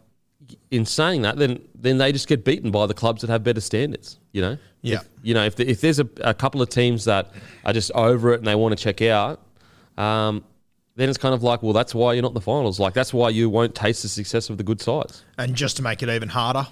in 0.71 0.85
saying 0.85 1.23
that, 1.23 1.37
then 1.37 1.61
then 1.75 1.99
they 1.99 2.13
just 2.13 2.29
get 2.29 2.45
beaten 2.45 2.71
by 2.71 2.87
the 2.87 2.95
clubs 2.95 3.21
that 3.23 3.31
have 3.31 3.45
better 3.45 3.61
standards. 3.61 4.19
You 4.33 4.43
know, 4.43 4.59
Yeah. 4.83 4.97
If, 4.97 5.09
you 5.23 5.35
know, 5.35 5.45
if 5.45 5.57
the, 5.57 5.69
if 5.69 5.81
there's 5.81 6.01
a, 6.01 6.09
a 6.21 6.35
couple 6.35 6.63
of 6.63 6.69
teams 6.69 7.05
that 7.05 7.33
are 7.65 7.73
just 7.73 7.91
over 7.93 8.33
it 8.33 8.39
and 8.39 8.47
they 8.47 8.55
want 8.55 8.77
to 8.77 8.83
check 8.83 9.03
out, 9.03 9.41
um, 9.97 10.45
then 10.99 11.09
it's 11.09 11.19
kind 11.19 11.35
of 11.35 11.43
like, 11.43 11.63
well, 11.63 11.73
that's 11.73 11.95
why 11.95 12.13
you're 12.13 12.23
not 12.23 12.29
in 12.29 12.35
the 12.35 12.41
finals. 12.41 12.79
Like 12.81 12.93
that's 12.95 13.13
why 13.15 13.29
you 13.31 13.49
won't 13.49 13.75
taste 13.75 14.03
the 14.03 14.09
success 14.09 14.51
of 14.51 14.59
the 14.59 14.65
good 14.65 14.81
sides. 14.81 15.25
And 15.39 15.55
just 15.55 15.77
to 15.77 15.83
make 15.83 16.03
it 16.03 16.09
even 16.09 16.29
harder, 16.29 16.67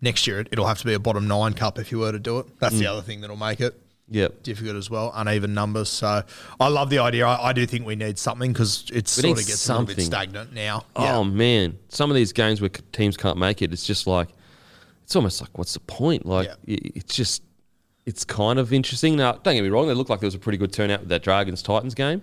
next 0.00 0.26
year 0.26 0.40
it- 0.40 0.48
it'll 0.52 0.66
have 0.66 0.78
to 0.78 0.84
be 0.86 0.94
a 0.94 0.98
bottom 0.98 1.26
nine 1.26 1.54
cup 1.54 1.78
if 1.78 1.90
you 1.90 1.98
were 1.98 2.12
to 2.12 2.18
do 2.18 2.38
it. 2.38 2.46
That's 2.60 2.74
Mm. 2.74 2.78
the 2.80 2.86
other 2.86 3.02
thing 3.02 3.20
that'll 3.20 3.36
make 3.36 3.60
it 3.60 3.78
Yep. 4.10 4.42
difficult 4.42 4.76
as 4.76 4.90
well. 4.90 5.10
Uneven 5.14 5.54
numbers. 5.54 5.88
So 5.88 6.22
I 6.60 6.68
love 6.68 6.90
the 6.90 6.98
idea. 6.98 7.26
I, 7.26 7.48
I 7.48 7.52
do 7.54 7.64
think 7.66 7.86
we 7.86 7.96
need 7.96 8.18
something 8.18 8.52
because 8.52 8.84
it 8.92 9.08
sort 9.08 9.38
of 9.38 9.46
gets 9.46 9.68
a 9.68 9.72
little 9.72 9.86
bit 9.86 10.02
stagnant 10.02 10.52
now. 10.52 10.84
Oh 10.96 11.24
man, 11.24 11.78
some 11.88 12.10
of 12.10 12.14
these 12.14 12.32
games 12.32 12.60
where 12.60 12.68
teams 12.92 13.16
can't 13.16 13.38
make 13.38 13.62
it, 13.62 13.72
it's 13.72 13.86
just 13.86 14.06
like 14.06 14.28
it's 15.04 15.16
almost 15.16 15.40
like 15.40 15.56
what's 15.56 15.72
the 15.74 15.80
point? 15.80 16.26
Like 16.26 16.48
Yeah. 16.66 16.76
it's 16.94 17.14
just 17.16 17.42
it's 18.04 18.24
kind 18.24 18.58
of 18.58 18.72
interesting. 18.72 19.16
Now, 19.16 19.32
don't 19.32 19.54
get 19.54 19.62
me 19.62 19.68
wrong, 19.68 19.86
they 19.86 19.94
look 19.94 20.08
like 20.10 20.18
there 20.20 20.26
was 20.26 20.34
a 20.34 20.38
pretty 20.40 20.58
good 20.58 20.72
turnout 20.72 21.00
with 21.00 21.08
that 21.10 21.22
Dragons 21.22 21.62
Titans 21.62 21.94
game. 21.94 22.20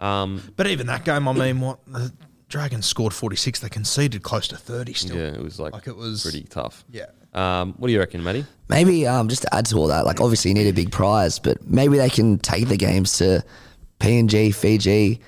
Um, 0.00 0.42
But 0.56 0.66
even 0.66 0.86
that 0.88 1.04
game, 1.04 1.28
I 1.28 1.32
mean, 1.32 1.60
what 1.60 1.78
the 1.86 2.12
Dragons 2.48 2.84
scored 2.86 3.14
forty 3.14 3.36
six. 3.36 3.60
They 3.60 3.68
conceded 3.68 4.22
close 4.22 4.48
to 4.48 4.56
thirty 4.56 4.92
still. 4.94 5.16
yeah, 5.16 5.28
it 5.28 5.42
was 5.42 5.58
like, 5.58 5.72
Like 5.72 5.86
it 5.86 5.96
was- 5.96 6.22
pretty 6.22 6.42
tough. 6.42 6.84
Yeah. 6.90 7.06
Um, 7.34 7.74
what 7.78 7.86
do 7.88 7.94
you 7.94 7.98
reckon, 7.98 8.22
Matty? 8.22 8.44
Maybe 8.68 9.06
um, 9.06 9.28
just 9.28 9.42
to 9.42 9.54
add 9.54 9.64
to 9.66 9.76
all 9.76 9.86
that, 9.88 10.04
like 10.04 10.20
obviously 10.20 10.50
you 10.50 10.54
need 10.54 10.68
a 10.68 10.72
big 10.74 10.92
prize, 10.92 11.38
but 11.38 11.66
maybe 11.66 11.96
they 11.96 12.10
can 12.10 12.38
take 12.38 12.68
the 12.68 12.76
games 12.76 13.16
to 13.18 13.42
PNG, 14.00 14.54
Fiji, 14.54 15.20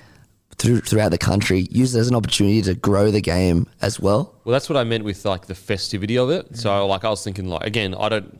through, 0.57 0.81
throughout 0.81 1.09
the 1.09 1.17
country, 1.17 1.67
use 1.71 1.95
it 1.95 1.99
as 1.99 2.07
an 2.07 2.15
opportunity 2.15 2.61
to 2.61 2.75
grow 2.75 3.09
the 3.09 3.21
game 3.21 3.67
as 3.81 3.99
well. 3.99 4.35
Well, 4.43 4.53
that's 4.53 4.69
what 4.69 4.77
I 4.77 4.83
meant 4.83 5.03
with 5.03 5.25
like 5.25 5.47
the 5.47 5.55
festivity 5.55 6.17
of 6.17 6.29
it. 6.29 6.55
So, 6.57 6.85
like, 6.85 7.03
I 7.03 7.09
was 7.09 7.23
thinking, 7.23 7.47
like, 7.47 7.65
again, 7.65 7.95
I 7.95 8.09
don't, 8.09 8.39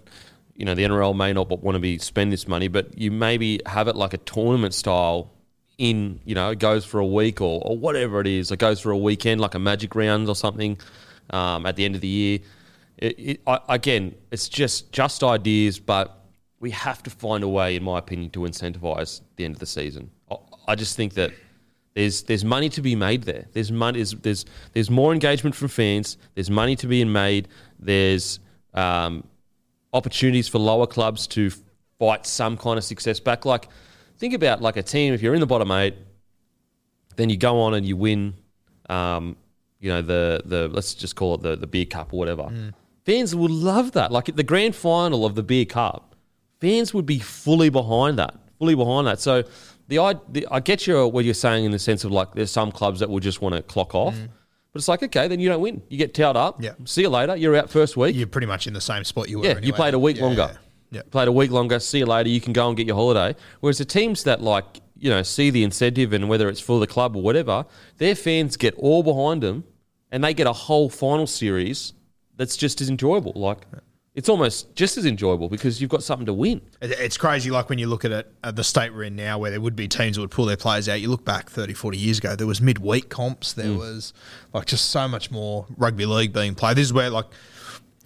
you 0.56 0.66
know, 0.66 0.76
the 0.76 0.84
NRL 0.84 1.16
may 1.16 1.34
not 1.34 1.50
want 1.50 1.76
to 1.76 1.80
be 1.80 1.98
spend 1.98 2.32
this 2.32 2.48
money, 2.48 2.68
but 2.68 2.98
you 2.98 3.10
maybe 3.12 3.62
have 3.66 3.88
it 3.88 3.96
like 3.96 4.14
a 4.14 4.18
tournament 4.20 4.74
style. 4.76 5.32
In 5.78 6.22
you 6.24 6.36
know, 6.36 6.52
it 6.52 6.60
goes 6.60 6.86
for 6.86 7.00
a 7.00 7.06
week 7.06 7.42
or, 7.42 7.62
or 7.66 7.78
whatever 7.78 8.22
it 8.22 8.28
is. 8.28 8.52
It 8.52 8.60
goes 8.60 8.80
for 8.80 8.92
a 8.92 8.98
weekend, 8.98 9.42
like 9.42 9.56
a 9.56 9.60
magic 9.60 9.94
round 9.94 10.30
or 10.30 10.36
something. 10.36 10.78
Um, 11.32 11.66
at 11.66 11.76
the 11.76 11.84
end 11.84 11.96
of 11.96 12.02
the 12.02 12.08
year, 12.08 12.40
it, 12.98 13.20
it, 13.20 13.42
I, 13.46 13.60
again, 13.68 14.16
it's 14.32 14.48
just 14.48 14.92
just 14.92 15.24
ideas, 15.24 15.80
but 15.80 16.18
we 16.60 16.72
have 16.72 17.04
to 17.04 17.10
find 17.10 17.44
a 17.44 17.48
way, 17.48 17.76
in 17.76 17.84
my 17.84 18.00
opinion, 18.00 18.30
to 18.32 18.40
incentivize 18.40 19.22
the 19.36 19.46
end 19.46 19.56
of 19.56 19.60
the 19.60 19.66
season. 19.66 20.12
I, 20.32 20.36
I 20.70 20.76
just 20.76 20.96
think 20.96 21.14
that 21.16 21.32
there's 21.94 22.24
there's 22.24 22.46
money 22.46 22.70
to 22.70 22.82
be 22.82 22.96
made 22.96 23.24
there. 23.24 23.46
There's 23.54 23.72
money. 23.72 24.00
There's 24.00 24.12
there's, 24.12 24.46
there's 24.74 24.90
more 24.90 25.14
engagement 25.14 25.56
from 25.56 25.70
fans. 25.70 26.18
There's 26.36 26.50
money 26.50 26.76
to 26.78 26.88
be 26.88 27.04
made. 27.06 27.48
There's 27.80 28.40
um, 28.74 29.24
opportunities 29.94 30.48
for 30.48 30.60
lower 30.60 30.88
clubs 30.88 31.28
to 31.28 31.52
fight 31.98 32.26
some 32.26 32.58
kind 32.58 32.78
of 32.78 32.84
success 32.84 33.20
back. 33.20 33.46
Like 33.46 33.70
think 34.18 34.34
about 34.34 34.62
like 34.62 34.78
a 34.78 34.84
team. 34.84 35.14
If 35.14 35.22
you're 35.22 35.34
in 35.34 35.40
the 35.40 35.46
bottom 35.48 35.72
eight, 35.72 35.96
then 37.16 37.30
you 37.30 37.38
go 37.38 37.62
on 37.62 37.74
and 37.74 37.86
you 37.86 37.98
win. 37.98 38.36
Um, 38.90 39.38
you 39.80 39.92
know 39.92 40.02
the 40.02 40.42
the 40.46 40.68
let's 40.68 40.94
just 40.94 41.16
call 41.16 41.36
it 41.36 41.42
the 41.42 41.56
the 41.56 41.68
beer 41.68 41.86
cup 41.86 42.14
or 42.14 42.18
whatever. 42.20 42.50
Fans 43.06 43.36
would 43.36 43.52
love 43.52 43.92
that. 43.92 44.12
Like 44.12 44.30
at 44.30 44.36
the 44.36 44.44
grand 44.44 44.76
final 44.76 45.26
of 45.26 45.36
the 45.36 45.44
beer 45.44 45.66
cup, 45.66 46.16
fans 46.60 46.94
would 46.94 47.06
be 47.06 47.20
fully 47.20 47.70
behind 47.70 48.18
that, 48.18 48.36
fully 48.58 48.74
behind 48.74 49.06
that. 49.06 49.20
So 49.20 49.44
the 49.88 50.00
I, 50.00 50.16
the, 50.30 50.48
I 50.50 50.60
get 50.60 50.88
you 50.88 51.08
what 51.08 51.26
you're 51.26 51.36
saying 51.36 51.66
in 51.66 51.72
the 51.72 51.80
sense 51.80 52.04
of 52.04 52.12
like 52.12 52.34
there's 52.34 52.52
some 52.52 52.72
clubs 52.72 53.00
that 53.02 53.10
will 53.10 53.20
just 53.20 53.42
want 53.42 53.54
to 53.56 53.62
clock 53.62 53.94
off, 53.94 54.16
but 54.72 54.80
it's 54.80 54.88
like 54.88 55.04
okay, 55.04 55.28
then 55.28 55.40
you 55.40 55.50
don't 55.50 55.62
win. 55.62 55.84
You 55.90 55.98
get 55.98 56.14
towed 56.14 56.36
up. 56.36 56.64
Yeah. 56.64 56.72
See 56.86 57.02
you 57.02 57.10
later. 57.10 57.36
You're 57.36 57.56
out 57.56 57.70
first 57.70 57.96
week. 57.96 58.16
You're 58.16 58.28
pretty 58.28 58.48
much 58.48 58.66
in 58.66 58.74
the 58.74 58.82
same 58.82 59.04
spot 59.04 59.30
you 59.30 59.40
were. 59.40 59.46
Yeah, 59.46 59.52
anyway. 59.52 59.68
you 59.68 59.74
played 59.74 59.94
a 59.94 60.00
week 60.00 60.18
Yeah, 60.18 60.24
longer. 60.24 60.58
Yeah. 60.96 61.02
Played 61.12 61.28
a 61.28 61.32
week 61.32 61.52
longer. 61.52 61.80
See 61.80 62.00
you 62.00 62.06
later. 62.06 62.30
You 62.30 62.40
can 62.42 62.54
go 62.54 62.68
and 62.68 62.78
get 62.78 62.88
your 62.88 62.96
holiday. 62.96 63.38
Whereas 63.60 63.78
the 63.78 63.86
teams 63.86 64.24
that 64.24 64.42
like 64.42 64.66
you 64.98 65.10
know 65.10 65.24
see 65.24 65.50
the 65.50 65.64
incentive 65.64 66.14
and 66.14 66.30
whether 66.30 66.48
it's 66.50 66.62
for 66.62 66.80
the 66.80 66.88
club 66.88 67.16
or 67.18 67.22
whatever, 67.22 67.66
their 67.98 68.16
fans 68.16 68.56
get 68.58 68.74
all 68.78 69.04
behind 69.04 69.44
them, 69.44 69.66
and 70.12 70.24
they 70.24 70.34
get 70.34 70.48
a 70.48 70.54
whole 70.54 70.90
final 70.90 71.28
series 71.28 71.94
that's 72.38 72.56
just 72.56 72.80
as 72.82 72.90
enjoyable. 72.90 73.34
Like 73.36 73.60
it's 74.14 74.30
almost 74.30 74.74
just 74.76 74.98
as 74.98 75.06
enjoyable 75.06 75.50
because 75.50 75.82
you've 75.82 75.90
got 75.90 76.02
something 76.02 76.26
to 76.26 76.34
win. 76.34 76.62
It's 76.82 77.18
crazy, 77.18 77.52
like 77.52 77.68
when 77.68 77.80
you 77.80 77.88
look 77.88 78.06
at 78.06 78.12
it, 78.14 78.32
at 78.46 78.56
the 78.56 78.64
state 78.64 78.94
we're 78.94 79.04
in 79.04 79.18
now, 79.18 79.38
where 79.38 79.52
there 79.52 79.60
would 79.60 79.76
be 79.76 79.90
teams 79.90 80.16
that 80.16 80.22
would 80.22 80.32
pull 80.32 80.46
their 80.46 80.56
players 80.56 80.88
out. 80.88 81.02
You 81.02 81.10
look 81.10 81.26
back 81.26 81.50
30, 81.50 81.74
40 81.74 81.98
years 81.98 82.20
ago, 82.20 82.34
there 82.38 82.48
was 82.48 82.62
midweek 82.62 83.10
comps. 83.10 83.52
There 83.52 83.66
Mm. 83.66 83.78
was 83.78 84.14
like 84.54 84.68
just 84.68 84.90
so 84.90 85.10
much 85.10 85.32
more 85.32 85.66
rugby 85.76 86.06
league 86.06 86.32
being 86.32 86.56
played. 86.56 86.78
This 86.78 86.86
is 86.86 86.94
where 86.94 87.10
like 87.10 87.26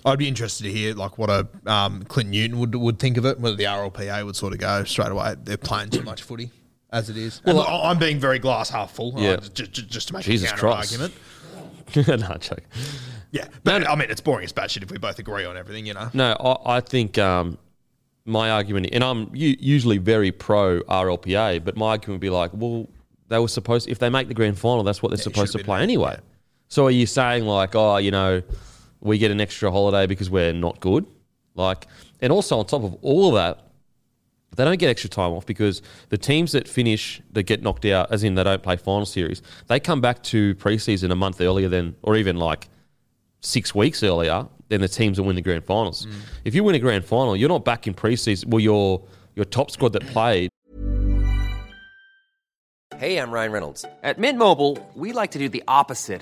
I'd 0.06 0.20
be 0.20 0.28
interested 0.28 0.64
to 0.64 0.72
hear 0.72 0.94
like 0.94 1.18
what 1.18 1.30
a 1.30 1.48
um, 1.66 2.04
Clinton 2.04 2.32
Newton 2.32 2.60
would 2.60 2.76
would 2.76 3.00
think 3.00 3.18
of 3.18 3.26
it. 3.26 3.40
Whether 3.40 3.56
the 3.56 3.66
RLPA 3.66 4.26
would 4.26 4.36
sort 4.36 4.54
of 4.54 4.60
go 4.60 4.84
straight 4.84 5.12
away. 5.12 5.36
They're 5.44 5.58
playing 5.58 5.90
too 5.90 6.04
much 6.04 6.24
footy 6.24 6.52
as 6.92 7.10
it 7.10 7.18
is. 7.18 7.42
Well, 7.46 7.62
I'm 7.62 8.00
being 8.00 8.20
very 8.20 8.40
glass 8.40 8.70
half 8.70 8.92
full. 8.92 9.14
Yeah. 9.18 9.32
uh, 9.32 9.38
just, 9.54 9.74
just 9.90 10.08
to 10.10 10.14
make 10.14 10.24
Jesus 10.24 10.48
a 10.48 10.52
counter 10.52 10.68
Christ. 10.68 10.94
argument. 10.94 11.14
no, 12.30 12.38
joke. 12.38 12.64
Yeah, 13.32 13.48
but 13.64 13.88
I 13.88 13.96
mean, 13.96 14.10
it's 14.10 14.22
boring 14.22 14.44
as 14.44 14.54
batshit 14.54 14.84
if 14.84 14.92
we 14.92 14.98
both 14.98 15.20
agree 15.20 15.46
on 15.46 15.58
everything, 15.58 15.86
you 15.86 15.94
know. 15.94 16.10
No, 16.14 16.34
I, 16.34 16.78
I 16.78 16.80
think 16.80 17.18
um, 17.18 17.58
my 18.26 18.50
argument, 18.50 18.90
and 18.92 19.04
I'm 19.04 19.30
usually 19.34 19.98
very 19.98 20.32
pro 20.32 20.82
RLPA, 20.82 21.64
but 21.64 21.78
my 21.78 21.90
argument 21.90 22.16
would 22.16 22.22
be 22.22 22.30
like, 22.30 22.52
well, 22.54 22.88
they 23.28 23.38
were 23.38 23.48
supposed, 23.48 23.88
if 23.88 24.00
they 24.00 24.10
make 24.10 24.28
the 24.28 24.34
grand 24.34 24.58
final, 24.58 24.84
that's 24.84 25.04
what 25.04 25.10
they're 25.10 25.20
it 25.20 25.24
supposed 25.24 25.52
to 25.54 25.64
play 25.64 25.82
anyway. 25.82 26.14
yeah. 26.14 26.20
So 26.70 26.86
are 26.88 26.92
you 26.92 27.06
saying 27.06 27.46
like, 27.46 27.76
oh, 27.76 27.98
you 27.98 28.12
know, 28.12 28.42
we 29.02 29.18
get 29.18 29.32
an 29.32 29.42
extra 29.42 29.72
holiday 29.72 30.06
because 30.06 30.30
we're 30.30 30.54
not 30.54 30.80
good? 30.80 31.06
Like, 31.56 31.88
and 32.22 32.32
also 32.32 32.60
on 32.60 32.66
top 32.66 32.84
of 32.84 32.96
all 33.02 33.30
of 33.30 33.36
that, 33.36 33.66
they 34.56 34.66
don't 34.66 34.80
get 34.80 34.90
extra 34.90 35.10
time 35.10 35.32
off 35.32 35.46
because 35.46 35.82
the 36.10 36.18
teams 36.18 36.52
that 36.54 36.68
finish 36.68 37.22
that 37.32 37.44
get 37.44 37.62
knocked 37.62 37.86
out, 37.86 38.12
as 38.12 38.24
in 38.24 38.36
they 38.36 38.44
don't 38.44 38.64
play 38.64 38.78
final 38.78 39.06
series, 39.06 39.42
they 39.68 39.80
come 39.80 40.02
back 40.02 40.24
to 40.24 40.56
preseason 40.56 41.12
a 41.12 41.16
month 41.16 41.40
earlier 41.40 41.70
than, 41.70 41.96
or 42.02 42.16
even 42.16 42.38
like 42.38 42.68
six 43.42 43.74
weeks 43.76 44.04
earlier 44.04 44.48
than 44.70 44.82
the 44.82 44.88
teams 44.88 45.18
that 45.18 45.24
win 45.24 45.36
the 45.36 45.42
grand 45.42 45.64
finals. 45.64 46.06
Mm. 46.06 46.14
If 46.46 46.56
you 46.56 46.64
win 46.64 46.76
a 46.76 46.80
grand 46.80 47.06
final, 47.06 47.36
you're 47.36 47.50
not 47.50 47.64
back 47.64 47.88
in 47.88 47.94
preseason. 47.94 48.48
Well, 48.48 48.60
your 48.60 49.04
your 49.36 49.46
top 49.46 49.72
squad 49.72 49.94
that 49.94 50.06
played 50.08 50.50
Hey, 53.00 53.18
I'm 53.18 53.32
Ryan 53.32 53.54
Reynolds. 53.54 53.86
At 54.04 54.18
Mint 54.18 54.38
Mobile, 54.38 54.78
we 54.94 55.14
like 55.14 55.32
to 55.32 55.40
do 55.40 55.48
the 55.48 55.64
opposite 55.70 56.22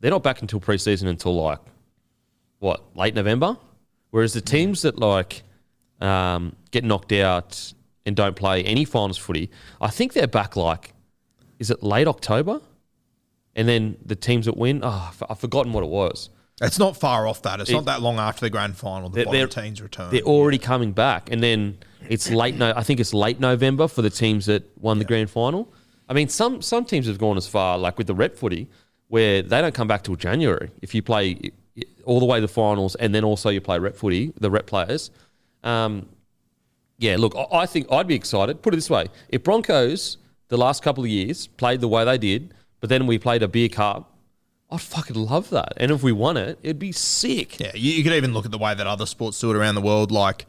they're 0.00 0.10
not 0.10 0.22
back 0.22 0.40
until 0.42 0.60
preseason 0.60 1.06
until 1.08 1.34
like 1.34 1.60
what 2.58 2.96
late 2.96 3.14
November. 3.14 3.56
Whereas 4.10 4.32
the 4.32 4.40
teams 4.40 4.82
that 4.82 4.98
like 4.98 5.42
um, 6.00 6.56
get 6.70 6.84
knocked 6.84 7.12
out 7.12 7.72
and 8.06 8.16
don't 8.16 8.34
play 8.36 8.62
any 8.64 8.84
finals 8.84 9.18
footy, 9.18 9.50
I 9.80 9.88
think 9.88 10.12
they're 10.12 10.26
back 10.26 10.56
like 10.56 10.94
is 11.58 11.70
it 11.70 11.82
late 11.82 12.08
October? 12.08 12.60
And 13.54 13.68
then 13.68 13.96
the 14.04 14.16
teams 14.16 14.46
that 14.46 14.56
win, 14.56 14.80
oh, 14.82 15.12
I've- 15.28 15.38
forgotten 15.38 15.72
what 15.72 15.82
it 15.84 15.90
was. 15.90 16.30
It's 16.62 16.78
not 16.78 16.96
far 16.96 17.26
off 17.26 17.42
that. 17.42 17.60
It's 17.60 17.68
It- 17.70 17.74
not 17.74 17.84
that 17.86 18.00
long 18.00 18.18
after 18.18 18.40
the 18.42 18.50
grand 18.50 18.76
final. 18.76 19.08
The 19.10 19.24
bottom 19.24 19.48
teams 19.48 19.82
return. 19.82 20.10
They're 20.10 20.22
already 20.22 20.58
coming 20.58 20.92
back, 20.92 21.30
and 21.30 21.42
then 21.42 21.78
it's 22.08 22.30
late. 22.30 22.54
No, 22.56 22.72
I 22.76 22.82
think 22.82 23.00
it's 23.00 23.12
late 23.14 23.40
November 23.40 23.88
for 23.88 24.02
the 24.02 24.10
teams 24.10 24.46
that 24.46 24.62
won 24.78 24.98
the 24.98 25.04
grand 25.04 25.30
final. 25.30 25.72
I 26.08 26.12
mean, 26.12 26.28
some 26.28 26.60
some 26.62 26.84
teams 26.84 27.06
have 27.06 27.18
gone 27.18 27.36
as 27.36 27.46
far, 27.46 27.78
like 27.78 27.96
with 27.98 28.06
the 28.06 28.14
rep 28.14 28.36
footy, 28.36 28.68
where 29.10 29.42
they 29.42 29.60
don't 29.60 29.74
come 29.74 29.86
back 29.86 30.02
till 30.02 30.16
January. 30.16 30.70
If 30.80 30.94
you 30.94 31.02
play 31.02 31.52
all 32.04 32.18
the 32.18 32.26
way 32.26 32.38
to 32.38 32.42
the 32.42 32.52
finals, 32.52 32.94
and 32.94 33.14
then 33.14 33.22
also 33.22 33.50
you 33.50 33.60
play 33.60 33.78
rep 33.78 33.96
footy, 33.96 34.32
the 34.40 34.50
rep 34.50 34.66
players. 34.66 35.10
Um, 35.62 36.08
yeah, 36.98 37.16
look, 37.18 37.34
I, 37.52 37.66
think 37.66 37.86
I'd 37.92 38.06
be 38.06 38.14
excited. 38.14 38.62
Put 38.62 38.72
it 38.72 38.78
this 38.78 38.90
way: 38.90 39.08
if 39.28 39.42
Broncos 39.42 40.16
the 40.50 40.58
last 40.58 40.82
couple 40.82 41.04
of 41.04 41.10
years, 41.10 41.46
played 41.46 41.80
the 41.80 41.88
way 41.88 42.04
they 42.04 42.18
did, 42.18 42.52
but 42.80 42.90
then 42.90 43.06
we 43.06 43.18
played 43.18 43.42
a 43.42 43.48
beer 43.48 43.68
cup, 43.68 44.12
I'd 44.70 44.80
fucking 44.80 45.16
love 45.16 45.50
that. 45.50 45.72
And 45.78 45.90
if 45.90 46.02
we 46.02 46.12
won 46.12 46.36
it, 46.36 46.58
it'd 46.62 46.78
be 46.78 46.92
sick. 46.92 47.58
Yeah, 47.58 47.72
you, 47.74 48.02
could 48.02 48.12
even 48.12 48.34
look 48.34 48.44
at 48.44 48.50
the 48.50 48.58
way 48.58 48.74
that 48.74 48.86
other 48.86 49.06
sports 49.06 49.40
do 49.40 49.50
it 49.50 49.56
around 49.56 49.76
the 49.76 49.80
world. 49.80 50.12
Like, 50.12 50.46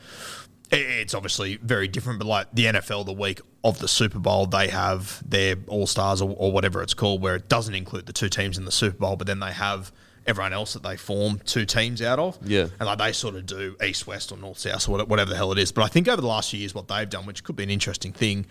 it's 0.72 1.14
obviously 1.14 1.58
very 1.58 1.88
different, 1.88 2.20
but 2.20 2.28
like 2.28 2.48
the 2.54 2.66
NFL, 2.66 3.06
the 3.06 3.14
week 3.14 3.42
of 3.64 3.80
the 3.80 3.88
Super 3.88 4.20
Bowl, 4.20 4.46
they 4.46 4.70
have 4.70 5.22
their 5.28 5.56
All 5.68 5.86
Stars 5.86 6.22
or, 6.22 6.34
or 6.38 6.52
whatever 6.52 6.82
it's 6.82 6.94
called, 6.94 7.22
where 7.22 7.36
it 7.36 7.50
doesn't 7.50 7.76
include 7.76 8.06
the 8.06 8.14
two 8.14 8.30
teams 8.30 8.58
in 8.58 8.66
the 8.66 8.72
Super 8.72 8.98
Bowl, 8.98 9.16
but 9.16 9.28
then 9.28 9.40
they 9.40 9.52
have 9.52 9.92
everyone 10.26 10.54
else 10.54 10.74
that 10.74 10.84
they 10.84 10.96
form 10.96 11.40
two 11.46 11.66
teams 11.66 12.02
out 12.02 12.20
of. 12.20 12.38
Yeah. 12.44 12.68
And 12.80 12.88
like 12.88 13.00
they 13.00 13.12
sort 13.12 13.36
of 13.36 13.46
do 13.46 13.76
East, 13.84 14.08
West, 14.08 14.32
or 14.32 14.38
North, 14.38 14.60
South, 14.60 14.88
or 14.88 15.04
whatever 15.06 15.30
the 15.30 15.36
hell 15.36 15.52
it 15.52 15.58
is. 15.58 15.72
But 15.72 15.84
I 15.84 15.88
think 15.88 16.08
over 16.08 16.22
the 16.22 16.28
last 16.28 16.52
few 16.52 16.60
years, 16.60 16.74
what 16.74 16.88
they've 16.88 17.10
done, 17.10 17.26
which 17.26 17.44
could 17.44 17.56
be 17.56 17.64
an 17.64 17.70
interesting 17.70 18.14
thing, 18.14 18.46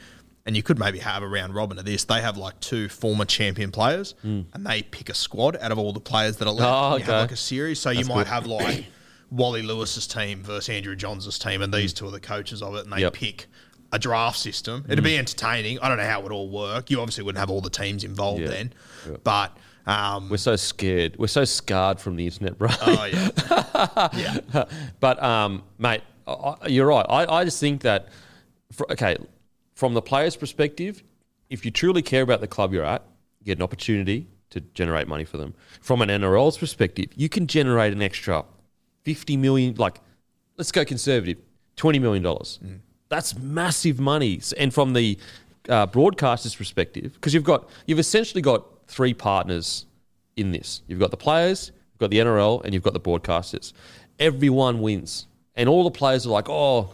and 0.46 0.56
you 0.56 0.62
could 0.62 0.78
maybe 0.78 0.98
have 0.98 1.22
a 1.22 1.28
round 1.28 1.54
robin 1.54 1.78
of 1.78 1.84
this, 1.84 2.04
they 2.04 2.20
have 2.20 2.36
like 2.36 2.58
two 2.60 2.88
former 2.88 3.24
champion 3.24 3.70
players, 3.70 4.14
hmm. 4.22 4.42
and 4.52 4.66
they 4.66 4.82
pick 4.82 5.08
a 5.08 5.14
squad 5.14 5.56
out 5.60 5.72
of 5.72 5.78
all 5.78 5.92
the 5.92 6.00
players 6.00 6.36
that 6.38 6.48
are 6.48 6.54
left. 6.54 6.70
Oh, 6.70 6.94
and 6.94 7.00
You 7.00 7.12
have 7.12 7.22
like 7.22 7.32
a 7.32 7.36
series, 7.36 7.78
so 7.78 7.90
you 7.90 8.04
might 8.04 8.26
have 8.26 8.46
like 8.46 8.86
Wally 9.30 9.62
Lewis's 9.62 10.06
team 10.06 10.42
versus 10.42 10.68
Andrew 10.68 10.96
Johns' 10.96 11.38
team, 11.38 11.62
and 11.62 11.72
these 11.72 11.92
two 11.92 12.06
are 12.06 12.10
the 12.10 12.20
coaches 12.20 12.62
of 12.62 12.74
it, 12.74 12.84
and 12.84 12.92
they 12.92 13.00
Yep. 13.00 13.12
pick 13.14 13.46
a 13.92 13.98
draft 13.98 14.38
system. 14.38 14.84
It'd 14.88 15.02
be 15.04 15.16
entertaining. 15.18 15.78
I 15.80 15.88
don't 15.88 15.98
know 15.98 16.04
how 16.04 16.20
it 16.20 16.22
would 16.24 16.32
all 16.32 16.48
work. 16.48 16.90
You 16.90 17.00
obviously 17.00 17.24
wouldn't 17.24 17.40
have 17.40 17.50
all 17.50 17.60
the 17.60 17.70
teams 17.70 18.04
involved 18.04 18.42
Yeah. 18.42 18.48
then, 18.48 18.72
but 19.24 19.56
um, 19.86 20.28
We're 20.28 20.36
so 20.36 20.56
scared. 20.56 21.16
We're 21.18 21.26
so 21.26 21.44
scarred 21.44 21.98
from 22.00 22.16
the 22.16 22.24
internet, 22.26 22.56
bro. 22.58 22.68
oh 22.82 23.04
yeah, 23.04 24.08
yeah, 24.52 24.64
But 25.00 25.22
um, 25.22 25.62
mate, 25.78 26.02
I, 26.26 26.54
you're 26.68 26.86
right. 26.86 27.06
I, 27.08 27.26
I 27.26 27.44
just 27.44 27.58
think 27.58 27.82
that, 27.82 28.08
fr 28.72 28.84
okay, 28.90 29.16
from 29.74 29.94
the 29.94 30.02
player's 30.02 30.36
perspective, 30.36 31.02
if 31.48 31.64
you 31.64 31.70
truly 31.72 32.02
care 32.02 32.22
about 32.22 32.40
the 32.40 32.46
club 32.46 32.72
you're 32.72 32.84
at, 32.84 33.02
you 33.40 33.46
get 33.46 33.58
an 33.58 33.62
opportunity 33.62 34.28
to 34.50 34.60
generate 34.60 35.08
money 35.08 35.24
for 35.24 35.36
them. 35.38 35.54
From 35.80 36.02
an 36.02 36.08
NRL's 36.10 36.58
perspective, 36.58 37.06
you 37.16 37.28
can 37.28 37.46
generate 37.46 37.92
an 37.92 38.02
extra 38.02 38.44
fifty 39.04 39.36
million. 39.36 39.74
Like, 39.76 40.00
let's 40.56 40.72
go 40.72 40.84
conservative, 40.84 41.38
twenty 41.76 41.98
million 41.98 42.22
dollars. 42.22 42.58
That's 43.08 43.36
massive 43.38 43.98
money. 43.98 44.40
And 44.56 44.72
from 44.72 44.92
the 44.92 45.18
uh, 45.68 45.86
broadcaster's 45.86 46.54
perspective, 46.54 47.12
because 47.14 47.34
you've 47.34 47.44
got 47.44 47.68
you've 47.86 47.98
essentially 47.98 48.42
got 48.42 48.64
three 48.86 49.14
partners 49.14 49.86
in 50.36 50.52
this. 50.52 50.82
You've 50.86 51.00
got 51.00 51.10
the 51.10 51.16
players, 51.16 51.72
you've 51.92 51.98
got 51.98 52.10
the 52.10 52.18
NRL, 52.18 52.64
and 52.64 52.74
you've 52.74 52.82
got 52.82 52.92
the 52.92 53.00
broadcasters. 53.00 53.72
Everyone 54.18 54.80
wins, 54.80 55.26
and 55.54 55.68
all 55.68 55.84
the 55.84 55.90
players 55.90 56.26
are 56.26 56.30
like, 56.30 56.48
"Oh, 56.48 56.90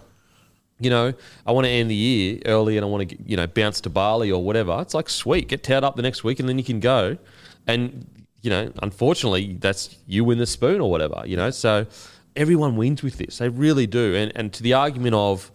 you 0.78 0.90
know, 0.90 1.12
I 1.46 1.52
want 1.52 1.66
to 1.66 1.70
end 1.70 1.90
the 1.90 1.94
year 1.94 2.40
early, 2.46 2.76
and 2.76 2.84
I 2.84 2.88
want 2.88 3.08
to, 3.08 3.16
you 3.24 3.36
know, 3.36 3.46
bounce 3.46 3.80
to 3.82 3.90
Bali 3.90 4.30
or 4.30 4.42
whatever." 4.42 4.78
It's 4.80 4.94
like, 4.94 5.08
sweet, 5.08 5.48
get 5.48 5.62
towed 5.62 5.84
up 5.84 5.96
the 5.96 6.02
next 6.02 6.24
week, 6.24 6.40
and 6.40 6.48
then 6.48 6.58
you 6.58 6.64
can 6.64 6.80
go. 6.80 7.18
And 7.66 8.06
you 8.46 8.50
know, 8.50 8.70
unfortunately, 8.80 9.56
that's 9.58 9.96
you 10.06 10.22
win 10.22 10.38
the 10.38 10.46
spoon 10.46 10.80
or 10.80 10.88
whatever. 10.88 11.24
You 11.26 11.36
know, 11.36 11.50
so 11.50 11.84
everyone 12.36 12.76
wins 12.76 13.02
with 13.02 13.18
this. 13.18 13.38
They 13.38 13.48
really 13.48 13.88
do. 13.88 14.14
And 14.14 14.30
and 14.36 14.52
to 14.52 14.62
the 14.62 14.74
argument 14.74 15.16
of 15.16 15.50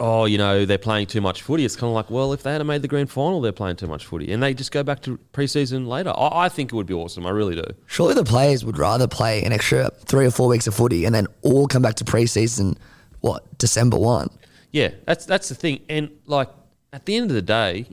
oh, 0.00 0.24
you 0.24 0.38
know, 0.38 0.64
they're 0.64 0.78
playing 0.78 1.08
too 1.08 1.20
much 1.20 1.42
footy. 1.42 1.64
It's 1.64 1.76
kind 1.76 1.88
of 1.88 1.94
like, 1.94 2.08
well, 2.08 2.32
if 2.32 2.42
they 2.42 2.52
had 2.52 2.64
made 2.64 2.82
the 2.82 2.88
grand 2.88 3.10
final, 3.10 3.40
they're 3.40 3.52
playing 3.52 3.76
too 3.76 3.86
much 3.86 4.06
footy, 4.06 4.32
and 4.32 4.42
they 4.42 4.54
just 4.54 4.72
go 4.72 4.82
back 4.82 5.00
to 5.02 5.18
preseason 5.34 5.86
later. 5.86 6.10
I, 6.16 6.44
I 6.44 6.48
think 6.48 6.72
it 6.72 6.76
would 6.76 6.86
be 6.86 6.94
awesome. 6.94 7.26
I 7.26 7.30
really 7.30 7.54
do. 7.54 7.64
Surely 7.86 8.14
the 8.14 8.24
players 8.24 8.64
would 8.64 8.78
rather 8.78 9.06
play 9.06 9.42
an 9.42 9.52
extra 9.52 9.90
three 10.06 10.24
or 10.24 10.30
four 10.30 10.48
weeks 10.48 10.66
of 10.66 10.74
footy 10.74 11.04
and 11.04 11.14
then 11.14 11.26
all 11.42 11.66
come 11.66 11.82
back 11.82 11.96
to 11.96 12.04
preseason, 12.04 12.78
what, 13.20 13.58
December 13.58 13.98
1? 13.98 14.30
Yeah, 14.72 14.90
that's 15.04 15.26
that's 15.26 15.50
the 15.50 15.54
thing. 15.54 15.80
And 15.90 16.10
like 16.24 16.48
at 16.94 17.04
the 17.04 17.16
end 17.16 17.30
of 17.30 17.34
the 17.34 17.42
day, 17.42 17.88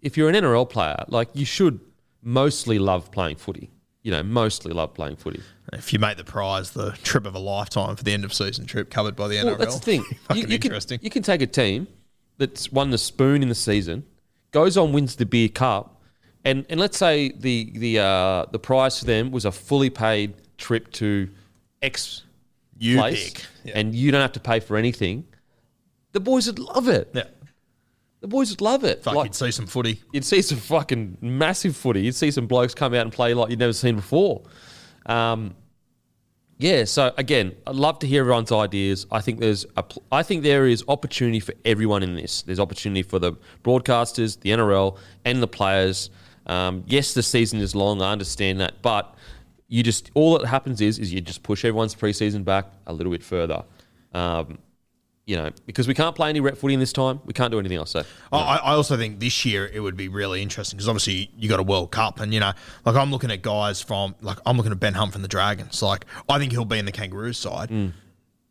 if 0.00 0.16
you're 0.16 0.30
an 0.30 0.34
NRL 0.34 0.70
player, 0.70 1.04
like 1.08 1.28
you 1.34 1.44
should 1.44 1.80
mostly 2.22 2.78
love 2.78 3.10
playing 3.10 3.36
footy. 3.36 3.70
You 4.02 4.12
know, 4.12 4.22
mostly 4.22 4.72
love 4.72 4.94
playing 4.94 5.16
footy. 5.16 5.42
if 5.72 5.92
you 5.92 5.98
make 5.98 6.16
the 6.16 6.24
prize 6.24 6.70
the 6.70 6.92
trip 7.02 7.26
of 7.26 7.34
a 7.34 7.38
lifetime 7.38 7.96
for 7.96 8.02
the 8.04 8.12
end 8.12 8.24
of 8.24 8.32
season 8.32 8.64
trip 8.64 8.90
covered 8.90 9.16
by 9.16 9.28
the 9.28 9.34
NRL, 9.36 9.44
Well, 9.44 9.56
that's 9.56 9.74
the 9.74 9.80
thing. 9.84 10.02
fucking 10.28 10.42
you, 10.44 10.48
you 10.48 10.54
interesting. 10.54 10.98
Can, 10.98 11.04
you 11.04 11.10
can 11.10 11.22
take 11.22 11.42
a 11.42 11.46
team 11.46 11.88
that's 12.38 12.70
won 12.72 12.90
the 12.90 12.98
spoon 12.98 13.42
in 13.42 13.48
the 13.48 13.54
season, 13.54 14.04
goes 14.52 14.76
on 14.76 14.92
wins 14.92 15.16
the 15.16 15.26
beer 15.26 15.48
cup, 15.48 16.00
and, 16.44 16.64
and 16.70 16.78
let's 16.80 16.96
say 16.96 17.30
the 17.32 17.70
the 17.76 17.98
uh, 17.98 18.46
the 18.52 18.58
prize 18.58 18.98
for 19.00 19.04
them 19.04 19.30
was 19.30 19.44
a 19.44 19.52
fully 19.52 19.90
paid 19.90 20.34
trip 20.56 20.90
to 20.92 21.28
X 21.82 22.22
You 22.78 22.96
place, 22.98 23.30
pick. 23.30 23.44
Yeah. 23.64 23.72
and 23.78 23.94
you 23.94 24.10
don't 24.12 24.22
have 24.22 24.32
to 24.32 24.40
pay 24.40 24.60
for 24.60 24.76
anything. 24.76 25.24
The 26.12 26.20
boys 26.20 26.46
would 26.46 26.58
love 26.60 26.88
it. 26.88 27.10
yeah, 27.12 27.24
The 28.20 28.28
boys 28.28 28.50
would 28.50 28.60
love 28.60 28.84
it. 28.84 29.02
fuck, 29.04 29.14
Like- 29.14 29.24
you'd 29.26 29.34
see 29.34 29.50
some 29.52 29.66
footy. 29.66 30.00
You'd 30.12 30.24
see 30.24 30.42
some 30.42 30.58
fucking 30.58 31.18
massive 31.20 31.76
footy. 31.76 32.02
You'd 32.02 32.14
see 32.16 32.30
some 32.30 32.46
blokes 32.46 32.74
come 32.74 32.92
out 32.94 33.02
and 33.02 33.12
play 33.12 33.32
like 33.34 33.50
you'd 33.50 33.58
never 33.60 33.72
seen 33.72 33.94
before. 33.96 34.42
Um, 35.06 35.54
yeah. 36.58 36.84
So 36.84 37.12
again, 37.16 37.54
I'd 37.66 37.76
love 37.76 38.00
to 38.00 38.06
hear 38.08 38.22
everyone's 38.22 38.50
ideas. 38.50 39.06
I 39.12 39.20
think 39.20 39.38
there's 39.38 39.64
a, 39.76 39.82
pl- 39.84 40.02
I 40.10 40.22
think 40.24 40.42
there 40.42 40.66
is 40.66 40.82
opportunity 40.88 41.38
for 41.40 41.54
everyone 41.64 42.02
in 42.02 42.16
this. 42.16 42.42
There's 42.42 42.58
opportunity 42.58 43.02
for 43.02 43.18
the 43.20 43.34
broadcasters, 43.62 44.40
the 44.40 44.50
NRL, 44.50 44.98
and 45.24 45.40
the 45.40 45.46
players. 45.48 46.10
Um, 46.46 46.82
yes, 46.88 47.14
the 47.14 47.22
season 47.22 47.60
is 47.60 47.74
long. 47.76 48.02
I 48.02 48.10
understand 48.10 48.58
that, 48.60 48.82
but 48.82 49.14
you 49.68 49.82
just 49.82 50.10
all 50.14 50.38
that 50.38 50.46
happens 50.48 50.80
is 50.80 50.98
is 50.98 51.12
you 51.12 51.20
just 51.20 51.42
push 51.42 51.64
everyone's 51.64 51.94
preseason 51.94 52.42
back 52.44 52.66
a 52.86 52.92
little 52.92 53.12
bit 53.12 53.22
further. 53.22 53.62
Um, 54.12 54.58
you 55.28 55.36
know, 55.36 55.50
because 55.66 55.86
we 55.86 55.92
can't 55.92 56.16
play 56.16 56.30
any 56.30 56.40
rep 56.40 56.56
footy 56.56 56.72
in 56.72 56.80
this 56.80 56.92
time, 56.92 57.20
we 57.26 57.34
can't 57.34 57.50
do 57.52 57.58
anything 57.58 57.76
else. 57.76 57.90
So 57.90 58.02
I, 58.32 58.56
I 58.56 58.72
also 58.72 58.96
think 58.96 59.20
this 59.20 59.44
year 59.44 59.66
it 59.70 59.80
would 59.80 59.94
be 59.96 60.08
really 60.08 60.40
interesting 60.42 60.78
because 60.78 60.88
obviously 60.88 61.30
you 61.36 61.50
got 61.50 61.60
a 61.60 61.62
World 61.62 61.90
Cup, 61.90 62.18
and 62.18 62.32
you 62.32 62.40
know, 62.40 62.52
like 62.86 62.96
I'm 62.96 63.10
looking 63.10 63.30
at 63.30 63.42
guys 63.42 63.82
from 63.82 64.14
like 64.22 64.38
I'm 64.46 64.56
looking 64.56 64.72
at 64.72 64.80
Ben 64.80 64.94
Hunt 64.94 65.12
from 65.12 65.20
the 65.22 65.28
Dragons. 65.28 65.82
Like 65.82 66.06
I 66.30 66.38
think 66.38 66.52
he'll 66.52 66.64
be 66.64 66.78
in 66.78 66.86
the 66.86 66.92
Kangaroos 66.92 67.36
side, 67.36 67.68
Mm. 67.68 67.92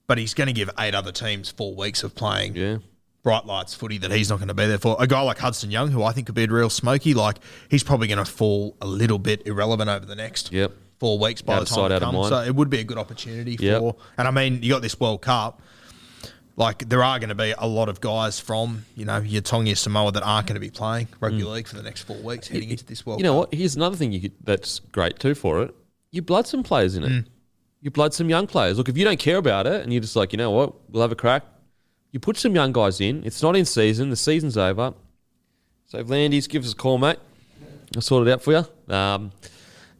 but 0.05 0.19
he's 0.19 0.35
going 0.35 0.47
to 0.47 0.53
give 0.53 0.69
eight 0.77 0.93
other 0.93 1.11
teams 1.11 1.49
four 1.49 1.73
weeks 1.73 2.03
of 2.03 2.13
playing 2.13 2.55
yeah. 2.55 2.77
bright 3.23 3.47
lights 3.47 3.73
footy 3.73 3.97
that 3.97 4.11
he's 4.11 4.29
not 4.29 4.37
going 4.37 4.47
to 4.49 4.53
be 4.53 4.67
there 4.67 4.77
for. 4.77 4.95
A 4.99 5.07
guy 5.07 5.21
like 5.21 5.39
Hudson 5.39 5.71
Young, 5.71 5.89
who 5.89 6.03
I 6.03 6.11
think 6.11 6.27
could 6.27 6.35
be 6.35 6.43
a 6.43 6.47
real 6.47 6.69
smoky, 6.69 7.15
like 7.15 7.37
he's 7.69 7.83
probably 7.83 8.07
going 8.07 8.23
to 8.23 8.31
fall 8.31 8.77
a 8.81 8.85
little 8.87 9.17
bit 9.17 9.47
irrelevant 9.47 9.89
over 9.89 10.05
the 10.05 10.15
next 10.15 10.51
Yep. 10.51 10.73
four 10.99 11.17
weeks 11.17 11.41
by 11.41 11.55
Out 11.55 11.67
the 11.67 11.75
time 11.75 11.91
it 11.91 11.99
comes. 12.01 12.29
So 12.29 12.41
it 12.43 12.53
would 12.55 12.69
be 12.69 12.79
a 12.81 12.83
good 12.83 12.99
opportunity 12.99 13.57
Yep. 13.59 13.79
for. 13.79 13.95
And 14.19 14.27
I 14.27 14.31
mean, 14.31 14.61
you 14.61 14.69
got 14.73 14.83
this 14.83 14.99
World 14.99 15.23
Cup. 15.23 15.59
Like 16.57 16.89
there 16.89 17.03
are 17.03 17.19
going 17.19 17.29
to 17.29 17.35
be 17.35 17.53
a 17.55 17.67
lot 17.67 17.87
of 17.87 18.01
guys 18.01 18.39
from 18.39 18.83
you 18.95 19.05
know 19.05 19.19
your 19.19 19.41
Tonga 19.43 19.75
Samoa 19.75 20.11
that 20.11 20.23
aren't 20.23 20.47
going 20.47 20.55
to 20.55 20.59
be 20.59 20.71
playing 20.71 21.07
rugby 21.19 21.43
league 21.43 21.67
for 21.67 21.75
the 21.75 21.83
next 21.83 22.01
four 22.01 22.17
weeks 22.17 22.47
heading 22.47 22.71
into 22.71 22.83
this 22.83 23.05
World 23.05 23.19
Mm. 23.19 23.21
You 23.21 23.23
know 23.25 23.41
Cup. 23.43 23.51
what? 23.51 23.57
Here's 23.59 23.75
another 23.75 23.95
thing 23.95 24.11
you 24.11 24.19
could, 24.21 24.33
that's 24.43 24.79
great 24.91 25.19
too 25.19 25.35
for 25.35 25.61
it. 25.61 25.75
You 26.11 26.21
blood 26.23 26.47
some 26.47 26.63
players 26.63 26.95
in 26.95 27.03
it. 27.03 27.09
Mm. 27.11 27.25
You 27.81 27.91
blood 27.91 28.13
some 28.15 28.27
young 28.27 28.47
players. 28.47 28.77
Look, 28.77 28.89
if 28.89 28.97
you 28.97 29.05
don't 29.05 29.19
care 29.19 29.37
about 29.37 29.67
it 29.67 29.83
and 29.83 29.93
you're 29.93 30.01
just 30.01 30.15
like, 30.15 30.33
you 30.33 30.37
know 30.37 30.49
what, 30.49 30.73
we'll 30.89 31.03
have 31.03 31.11
a 31.11 31.15
crack. 31.15 31.43
You 32.11 32.19
put 32.19 32.37
some 32.37 32.55
young 32.55 32.71
guys 32.71 32.99
in. 33.01 33.23
It's 33.23 33.43
not 33.43 33.55
in 33.55 33.63
season. 33.65 34.09
The 34.09 34.15
season's 34.15 34.57
over. 34.57 34.95
So 35.85 35.99
if 35.99 36.07
V'landys 36.07 36.49
gives 36.49 36.65
us 36.67 36.73
a 36.73 36.75
call, 36.75 36.97
mate, 36.97 37.19
I'll 37.95 38.01
sort 38.01 38.27
it 38.27 38.31
out 38.31 38.41
for 38.41 38.51
you. 38.53 38.93
Um, 38.95 39.31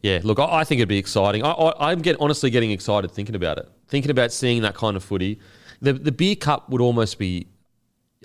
yeah, 0.02 0.18
look, 0.24 0.40
I, 0.40 0.58
I 0.60 0.64
think 0.64 0.80
it'd 0.80 0.88
be 0.88 0.98
exciting. 0.98 1.44
I, 1.44 1.50
I, 1.50 1.92
I'm 1.92 2.00
get, 2.02 2.16
honestly 2.18 2.50
getting 2.50 2.72
excited 2.72 3.12
thinking 3.12 3.36
about 3.36 3.58
it, 3.58 3.68
thinking 3.86 4.10
about 4.10 4.32
seeing 4.32 4.62
that 4.62 4.74
kind 4.74 4.96
of 4.96 5.04
footy. 5.04 5.38
The 5.80 5.92
the 5.92 6.12
beer 6.12 6.36
cup 6.36 6.70
would 6.70 6.80
almost 6.80 7.18
be. 7.18 7.48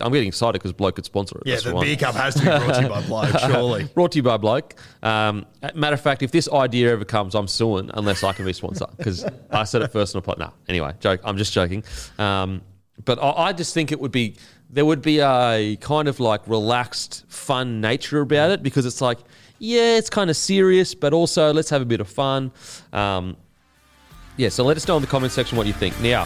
I'm 0.01 0.11
getting 0.11 0.27
excited 0.27 0.53
because 0.53 0.73
bloke 0.73 0.95
could 0.95 1.05
sponsor 1.05 1.37
it. 1.37 1.43
Yeah, 1.45 1.53
That's 1.53 1.65
the 1.65 1.75
beer 1.75 1.95
cup 1.95 2.15
has 2.15 2.33
to 2.33 2.39
be 2.39 2.45
brought 2.47 2.73
to 2.75 2.81
you 2.81 2.89
by 2.89 3.01
Bloke, 3.05 3.39
surely. 3.39 3.83
Brought 3.93 4.11
to 4.13 4.15
you 4.17 4.23
by 4.23 4.37
Bloke. 4.37 4.73
Um, 5.03 5.45
matter 5.75 5.93
of 5.93 6.01
fact, 6.01 6.23
if 6.23 6.31
this 6.31 6.49
idea 6.51 6.91
ever 6.91 7.05
comes, 7.05 7.35
I'm 7.35 7.47
suing 7.47 7.91
unless 7.93 8.23
I 8.23 8.33
can 8.33 8.43
be 8.43 8.53
sponsored 8.53 8.87
because 8.97 9.23
I 9.51 9.65
said 9.65 9.83
it 9.83 9.91
first 9.91 10.15
and 10.15 10.27
I 10.27 10.33
No, 10.39 10.53
anyway, 10.67 10.93
joke. 10.99 11.21
I'm 11.23 11.37
just 11.37 11.53
joking. 11.53 11.83
Um, 12.17 12.63
but 13.05 13.19
I, 13.21 13.29
I 13.49 13.53
just 13.53 13.75
think 13.75 13.91
it 13.91 13.99
would 13.99 14.11
be 14.11 14.35
there 14.73 14.85
would 14.85 15.03
be 15.03 15.19
a 15.19 15.77
kind 15.81 16.07
of 16.07 16.19
like 16.19 16.41
relaxed, 16.47 17.25
fun 17.27 17.79
nature 17.79 18.21
about 18.21 18.49
it 18.49 18.63
because 18.63 18.87
it's 18.87 19.01
like, 19.01 19.19
yeah, 19.59 19.97
it's 19.97 20.09
kind 20.09 20.31
of 20.31 20.35
serious, 20.35 20.95
but 20.95 21.13
also 21.13 21.53
let's 21.53 21.69
have 21.69 21.83
a 21.83 21.85
bit 21.85 22.01
of 22.01 22.07
fun. 22.07 22.51
Um, 22.91 23.37
yeah, 24.37 24.49
so 24.49 24.63
let 24.63 24.75
us 24.75 24.87
know 24.87 24.95
in 24.95 25.01
the 25.01 25.07
comment 25.07 25.31
section 25.31 25.57
what 25.57 25.67
you 25.67 25.73
think. 25.73 25.99
Now, 26.01 26.25